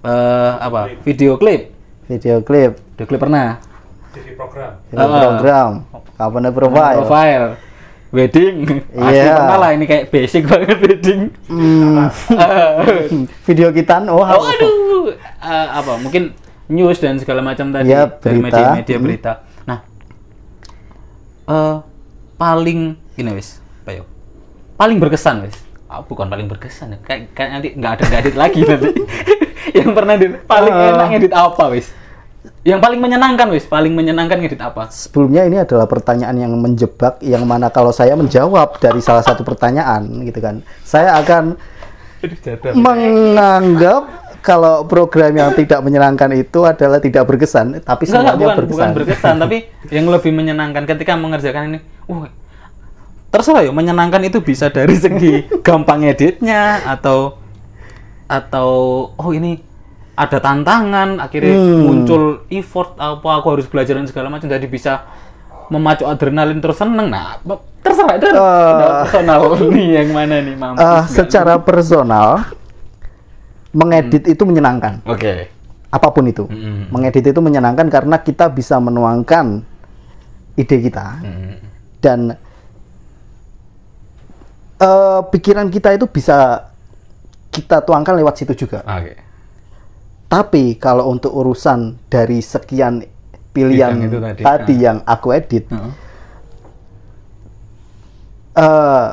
eh 0.00 0.52
apa 0.58 0.96
video 1.04 1.36
klip 1.36 1.70
Video 2.08 2.42
klip, 2.42 2.74
video 2.96 3.04
klip 3.06 3.20
pernah 3.22 3.60
TV 4.10 4.34
program. 4.34 4.72
Ah. 4.90 5.06
program, 5.20 5.70
kapan 6.14 6.42
profile. 6.50 6.96
profile. 6.98 7.46
Wedding. 8.10 8.66
Iya. 8.90 9.38
pernah 9.38 9.58
lah 9.60 9.70
ini 9.70 9.86
kayak 9.86 10.10
basic 10.10 10.42
banget 10.44 10.78
wedding. 10.78 11.30
Eh, 11.46 12.06
video 13.46 13.70
kita, 13.70 14.02
oh, 14.04 14.18
oh, 14.18 14.42
aduh. 14.42 15.14
Eh, 15.14 15.66
apa? 15.70 15.94
Mungkin 15.96 16.34
news 16.66 16.98
dan 16.98 17.18
segala 17.18 17.38
macam 17.40 17.70
tadi 17.70 17.86
Iya, 17.86 18.10
dari 18.12 18.38
berita. 18.38 18.46
media-media 18.50 18.96
Hmm. 18.96 19.04
berita. 19.04 19.32
Nah 19.64 19.78
eh 21.46 21.76
paling 22.36 22.80
gini 23.12 23.30
wis. 23.32 23.58
Apa 23.82 23.90
yo? 23.92 24.04
Paling 24.74 24.98
berkesan 24.98 25.46
wis. 25.46 25.54
Ah, 25.86 25.98
bukan 26.00 26.26
paling 26.26 26.46
berkesan 26.46 26.94
ya. 26.94 26.98
Kayak, 27.02 27.34
kayak 27.34 27.50
nanti 27.52 27.68
nggak 27.74 27.92
ada 27.92 28.02
nggak 28.06 28.20
edit 28.22 28.36
lagi 28.36 28.60
nanti. 28.62 28.90
Yang 29.78 29.90
pernah 29.92 30.14
di 30.14 30.26
paling 30.46 30.72
Ah. 30.72 30.88
enak 30.94 31.06
ngedit 31.10 31.32
apa 31.32 31.64
wis 31.70 31.90
yang 32.60 32.80
paling 32.80 33.00
menyenangkan 33.00 33.48
wis. 33.52 33.64
Paling 33.64 33.92
menyenangkan 33.96 34.36
ngedit 34.40 34.60
apa? 34.60 34.92
Sebelumnya 34.92 35.48
ini 35.48 35.56
adalah 35.60 35.88
pertanyaan 35.88 36.36
yang 36.36 36.52
menjebak 36.60 37.20
yang 37.24 37.44
mana 37.48 37.72
kalau 37.72 37.92
saya 37.92 38.12
menjawab 38.16 38.76
dari 38.76 39.00
salah 39.00 39.24
satu 39.24 39.40
pertanyaan 39.40 40.04
gitu 40.28 40.40
kan, 40.44 40.60
saya 40.84 41.16
akan 41.20 41.56
menganggap 42.76 44.28
kalau 44.40 44.88
program 44.88 45.36
yang 45.36 45.52
tidak 45.52 45.80
menyenangkan 45.84 46.32
itu 46.32 46.64
adalah 46.64 46.96
tidak 47.00 47.28
berkesan, 47.28 47.80
tapi 47.84 48.08
Enggak, 48.08 48.20
enggak, 48.20 48.32
semuanya 48.32 48.36
bukan, 48.36 48.56
berkesan. 48.56 48.76
bukan 48.80 48.90
berkesan, 48.96 49.34
tapi 49.36 49.56
yang 49.96 50.06
lebih 50.08 50.32
menyenangkan 50.32 50.82
ketika 50.88 51.12
mengerjakan 51.16 51.62
ini, 51.76 51.78
uh, 52.08 52.28
terserah 53.28 53.62
ya, 53.68 53.72
menyenangkan 53.72 54.20
itu 54.24 54.40
bisa 54.40 54.72
dari 54.72 54.96
segi 54.96 55.44
gampang 55.66 56.08
editnya 56.08 56.80
atau 56.88 57.36
atau 58.30 58.70
oh 59.18 59.30
ini 59.34 59.69
ada 60.14 60.38
tantangan, 60.38 61.18
akhirnya 61.18 61.54
Hmm. 61.56 61.80
muncul 61.84 62.22
effort 62.48 62.94
apa 62.96 63.28
aku 63.40 63.46
harus 63.56 63.66
belajar 63.66 63.96
dan 63.96 64.04
segala 64.04 64.28
macam, 64.28 64.46
jadi 64.46 64.64
bisa 64.64 65.06
memacu 65.68 66.04
adrenalin 66.04 66.58
terus 66.58 66.76
seneng. 66.76 67.08
Nah, 67.08 67.38
terserah 67.80 68.18
itu 68.18 68.26
udah 68.28 69.06
personal 69.06 69.42
nih 69.72 70.02
yang 70.02 70.08
mana 70.10 70.42
nih, 70.42 70.54
mampus. 70.54 70.78
Eh, 70.78 70.84
nggak 70.84 71.04
secara 71.08 71.54
personal, 71.56 72.28
mengedit 73.70 74.26
itu 74.26 74.42
menyenangkan, 74.42 75.00
nih? 75.00 75.10
Oke. 75.10 75.34
apa 75.90 76.06
pun 76.14 76.22
itu. 76.22 76.46
Mm-mm. 76.46 76.86
Mengedit 76.94 77.26
itu 77.26 77.40
menyenangkan 77.42 77.90
karena 77.90 78.14
kita 78.16 78.46
bisa 78.46 78.78
menuangkan 78.78 79.58
ide 80.54 80.76
kita 80.80 81.18
Mm. 81.18 81.54
dan 81.98 82.20
eh, 84.78 85.20
pikiran 85.26 85.66
kita 85.66 85.92
itu 85.92 86.06
bisa 86.06 86.70
kita 87.50 87.82
tuangkan 87.82 88.14
lewat 88.16 88.38
situ 88.38 88.54
juga. 88.56 88.86
Oke. 88.86 89.18
Tapi 90.30 90.78
kalau 90.78 91.10
untuk 91.10 91.34
urusan 91.34 91.98
dari 92.06 92.38
sekian 92.38 93.02
pilihan 93.50 93.90
Bidang 93.90 94.06
itu 94.06 94.18
tadi. 94.22 94.40
tadi, 94.46 94.74
Ah. 94.78 94.82
yang 94.86 94.98
aku 95.02 95.28
edit, 95.34 95.64
Heeh. 95.66 95.90
eh, 98.54 99.06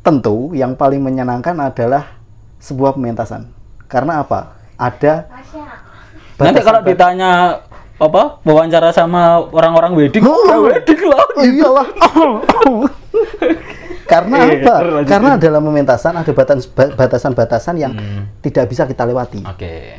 tentu 0.00 0.56
yang 0.56 0.72
paling 0.72 1.04
menyenangkan 1.04 1.52
adalah 1.60 2.16
sebuah 2.56 2.96
pementasan. 2.96 3.52
Karena 3.86 4.24
apa? 4.24 4.56
Ada 4.76 5.28
Nanti 6.36 6.60
kalau 6.60 6.80
ditanya 6.80 7.60
apa 7.96 8.40
wawancara 8.44 8.92
sama 8.92 9.40
orang-orang 9.48 9.96
wedding, 9.96 10.24
Oh. 10.24 10.44
ya 10.44 10.56
wedding 10.60 11.00
lah. 11.04 11.24
Oh, 11.32 11.44
iyalah. 11.44 11.88
Karena 14.06 14.36
Iya, 14.40 14.62
apa? 14.62 14.74
Karena 15.02 15.32
dalam 15.34 15.62
pementasan 15.62 16.14
ada 16.14 16.30
batas- 16.30 16.70
batasan-batasan 16.70 17.74
yang 17.76 17.92
Hmm. 17.92 18.22
tidak 18.40 18.70
bisa 18.70 18.86
kita 18.86 19.02
lewati. 19.02 19.42
Oke. 19.42 19.98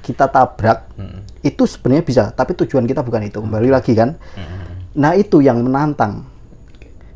Kita 0.00 0.24
tabrak 0.26 0.96
Hmm. 0.96 1.20
itu 1.40 1.62
sebenarnya 1.64 2.02
bisa, 2.02 2.24
tapi 2.30 2.56
tujuan 2.56 2.84
kita 2.84 3.00
bukan 3.00 3.22
itu. 3.22 3.38
Kembali 3.38 3.68
lagi 3.68 3.92
kan. 3.92 4.16
Hmm. 4.34 4.88
Nah, 4.96 5.12
itu 5.12 5.38
yang 5.38 5.60
menantang. 5.60 6.24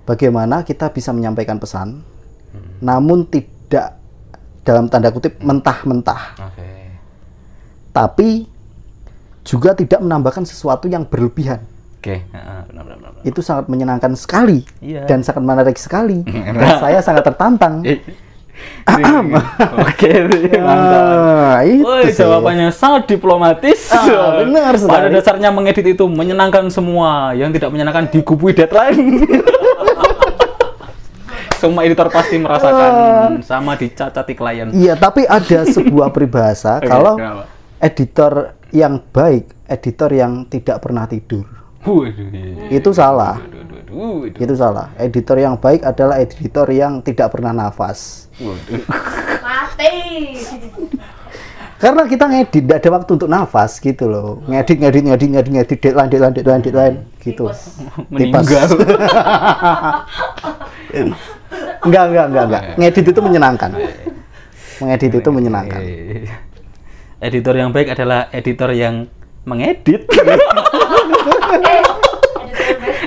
Bagaimana 0.04 0.60
kita 0.60 0.90
bisa 0.90 1.10
menyampaikan 1.10 1.56
pesan 1.56 2.02
namun 2.80 3.24
tidak 3.24 3.94
dalam 4.60 4.88
tanda 4.88 5.08
kutip 5.08 5.38
mentah-mentah, 5.38 6.34
Oke. 6.42 6.70
tapi 7.90 8.48
juga 9.40 9.70
tidak 9.72 10.00
menambahkan 10.00 10.42
sesuatu 10.42 10.84
yang 10.84 11.04
berlebihan. 11.04 11.62
Oke. 11.96 12.24
Heeh, 12.24 12.60
benar 12.66 12.82
benar 12.82 12.98
benar. 12.98 13.09
Itu 13.22 13.40
sangat 13.40 13.68
menyenangkan 13.68 14.16
sekali 14.16 14.64
Iya. 14.80 15.04
dan 15.04 15.20
sangat 15.20 15.42
menarik 15.44 15.76
sekali. 15.76 16.24
Dan 16.56 16.76
saya 16.80 16.98
sangat 17.00 17.24
tertantang. 17.26 17.84
Oke, 19.80 20.10
mantap. 20.60 21.04
Ah, 21.56 21.64
itu 21.64 22.12
sih. 22.12 22.20
jawabannya 22.20 22.68
sangat 22.68 23.08
diplomatis. 23.08 23.88
Ah, 23.88 24.44
benar 24.44 24.76
sekali. 24.76 24.92
Pada 24.92 25.08
dasarnya 25.08 25.48
mengedit 25.48 25.96
itu 25.96 26.04
menyenangkan 26.04 26.68
semua, 26.68 27.32
yang 27.32 27.52
tidak 27.52 27.72
menyenangkan 27.72 28.12
digubui 28.12 28.52
deadline. 28.52 29.24
semua 31.60 31.84
editor 31.84 32.08
pasti 32.08 32.40
merasakan 32.40 32.92
sama 33.44 33.76
dicacati 33.76 34.32
klien. 34.32 34.72
Iya, 34.72 34.96
tapi 34.96 35.28
ada 35.28 35.68
sebuah 35.68 36.08
peribahasa 36.08 36.80
kalau 36.80 37.20
kenapa? 37.20 37.44
editor 37.84 38.32
yang 38.72 39.04
baik, 39.12 39.52
editor 39.68 40.08
yang 40.08 40.48
tidak 40.48 40.80
pernah 40.80 41.04
tidur. 41.04 41.59
Waduh. 41.80 42.68
Itu 42.68 42.90
salah. 42.92 43.40
Waduh, 43.40 43.56
waduh, 43.56 43.76
waduh. 43.76 44.24
Waduh, 44.28 44.30
itu. 44.30 44.54
Salah. 44.54 44.86
Editor 45.00 45.36
yang 45.40 45.56
baik 45.56 45.82
adalah 45.82 46.20
editor 46.20 46.68
yang 46.70 47.00
tidak 47.02 47.32
pernah 47.32 47.50
nafas. 47.50 48.28
Waduh. 48.36 48.84
Mati. 49.40 49.96
Karena 51.80 52.04
kita 52.04 52.28
ngedit, 52.28 52.68
tidak 52.68 52.84
ada 52.84 53.00
waktu 53.00 53.10
untuk 53.16 53.30
nafas 53.32 53.80
gitu 53.80 54.04
loh. 54.04 54.44
Ngedit, 54.44 54.84
ngedit, 54.84 55.00
ngedit, 55.00 55.28
ngedit, 55.32 55.52
ngedit, 55.56 55.78
deadline, 55.80 56.10
deadline, 56.12 56.34
deadline, 56.36 56.60
deadline, 56.60 56.96
gitu. 57.24 57.48
Meninggal. 58.12 58.44
Enggak, 61.80 62.04
enggak, 62.12 62.26
enggak, 62.28 62.44
enggak. 62.44 62.62
Ngedit 62.76 63.04
itu 63.08 63.20
menyenangkan. 63.24 63.70
Mengedit 64.84 65.12
itu 65.16 65.30
menyenangkan. 65.32 65.80
Editor 67.20 67.54
yang 67.56 67.72
baik 67.72 67.96
adalah 67.96 68.28
editor 68.28 68.68
yang 68.76 69.08
mengedit. 69.48 70.04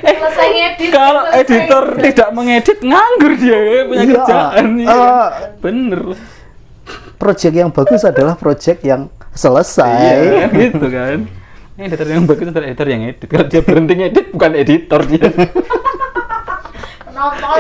Eh, 0.04 0.16
selesai 0.20 0.48
ngedit. 0.50 0.90
Kalau 0.92 1.24
editor 1.32 1.84
tidak 2.02 2.30
mengedit 2.34 2.80
nganggur 2.82 3.34
dia 3.38 3.60
punya 3.86 4.04
Iya, 4.04 4.14
kerjaan. 4.20 4.66
iya. 4.76 4.92
eh, 4.92 5.28
Bener. 5.60 6.02
Project 7.16 7.54
yang 7.56 7.72
bagus 7.72 8.02
adalah 8.04 8.36
project 8.36 8.84
yang 8.84 9.08
selesai. 9.32 9.96
Iya, 10.20 10.46
gitu 10.52 10.86
kan. 10.88 11.18
Ini 11.74 11.82
editor 11.88 12.08
yang 12.08 12.26
bagus 12.28 12.46
adalah 12.46 12.68
editor 12.68 12.88
yang 12.88 13.02
edit. 13.06 13.26
Kalau 13.26 13.48
dia 13.48 13.62
berhenti 13.64 13.94
ngedit 13.96 14.26
bukan 14.30 14.52
editor 14.54 15.02
dia. 15.08 15.26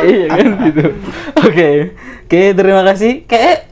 Iya 0.04 0.26
kan 0.28 0.48
gitu. 0.68 0.86
Oke. 1.40 1.70
Oke, 2.26 2.42
terima 2.52 2.82
kasih. 2.84 3.24
Kayak 3.24 3.72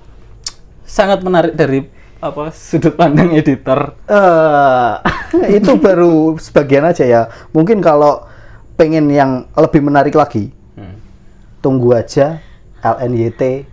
sangat 0.82 1.20
menarik 1.20 1.52
dari 1.52 1.84
apa 2.22 2.54
sudut 2.54 2.94
pandang 2.94 3.34
editor. 3.34 3.98
Eh, 4.06 4.92
itu 5.58 5.72
baru 5.76 6.38
sebagian 6.38 6.86
aja 6.86 7.04
ya. 7.04 7.22
Mungkin 7.50 7.82
kalau 7.82 8.30
pengen 8.74 9.10
yang 9.10 9.50
lebih 9.52 9.82
menarik 9.82 10.14
lagi, 10.14 10.54
Hmm. 10.72 11.02
tunggu 11.60 11.92
aja 11.92 12.40
LNYT 12.80 13.66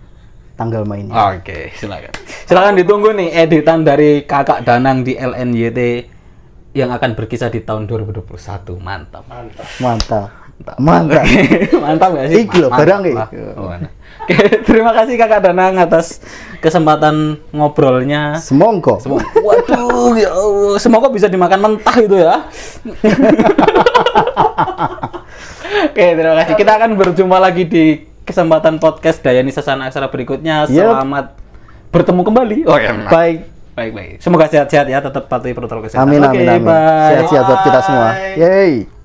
tanggal 0.53 0.83
mainnya. 0.83 1.15
Oke, 1.31 1.71
silakan. 1.73 2.11
Silakan 2.43 2.75
ditunggu 2.75 3.13
nih 3.13 3.29
editan 3.39 3.81
dari 3.81 4.21
Kakak 4.21 4.61
Danang 4.61 5.01
di 5.01 5.13
LNYT 5.13 5.79
yang 6.71 6.89
akan 6.89 7.13
berkisah 7.13 7.47
di 7.47 7.61
tahun 7.61 7.85
2021. 7.85 8.77
Mantap. 8.77 9.23
Mantap. 9.25 9.65
Mantap. 9.79 10.27
Mantap. 10.77 11.25
Mantap 11.79 12.09
gak 12.11 12.25
sih? 12.29 12.43
Iki 12.43 12.57
loh, 12.59 12.69
Mantap 12.69 12.79
barang 12.83 13.01
iki. 13.01 13.13
lah. 13.15 13.27
Oh, 13.55 13.67
mana. 13.69 13.89
Oke, 14.29 14.45
terima 14.69 14.93
kasih 14.93 15.17
Kakak 15.17 15.41
Danang 15.41 15.73
atas 15.81 16.21
kesempatan 16.61 17.41
ngobrolnya. 17.49 18.37
Semongko. 18.37 19.01
Semoga, 19.01 19.25
waduh, 19.41 20.13
ya 20.13 20.29
Allah. 20.29 20.77
Semoga 20.77 21.09
bisa 21.09 21.25
dimakan 21.25 21.65
mentah 21.65 21.97
itu 21.97 22.13
ya. 22.13 22.45
Oke, 25.89 26.05
terima 26.13 26.37
kasih. 26.45 26.53
Kita 26.53 26.77
akan 26.77 26.93
berjumpa 26.93 27.41
lagi 27.41 27.65
di 27.65 28.05
kesempatan 28.21 28.77
podcast 28.77 29.25
Dayani 29.25 29.49
Sasana 29.49 29.89
Aksara 29.89 30.13
berikutnya. 30.13 30.69
Yep. 30.69 30.77
Selamat 30.77 31.33
bertemu 31.89 32.21
kembali. 32.21 32.57
Oh 32.69 32.77
ya, 32.77 32.93
Baik. 33.09 33.49
baik, 33.73 33.91
baik. 33.97 34.21
Semoga 34.21 34.45
sehat-sehat 34.45 34.85
ya, 34.85 35.01
tetap 35.01 35.25
patuhi 35.25 35.57
protokol 35.57 35.89
kesehatan. 35.89 36.05
Amin 36.05 36.21
amin 36.21 36.45
amin. 36.45 36.69
bye. 36.69 37.17
Sehat-sehat 37.17 37.49
buat 37.49 37.61
kita 37.65 37.79
semua. 37.81 38.13
Yeay. 38.37 38.98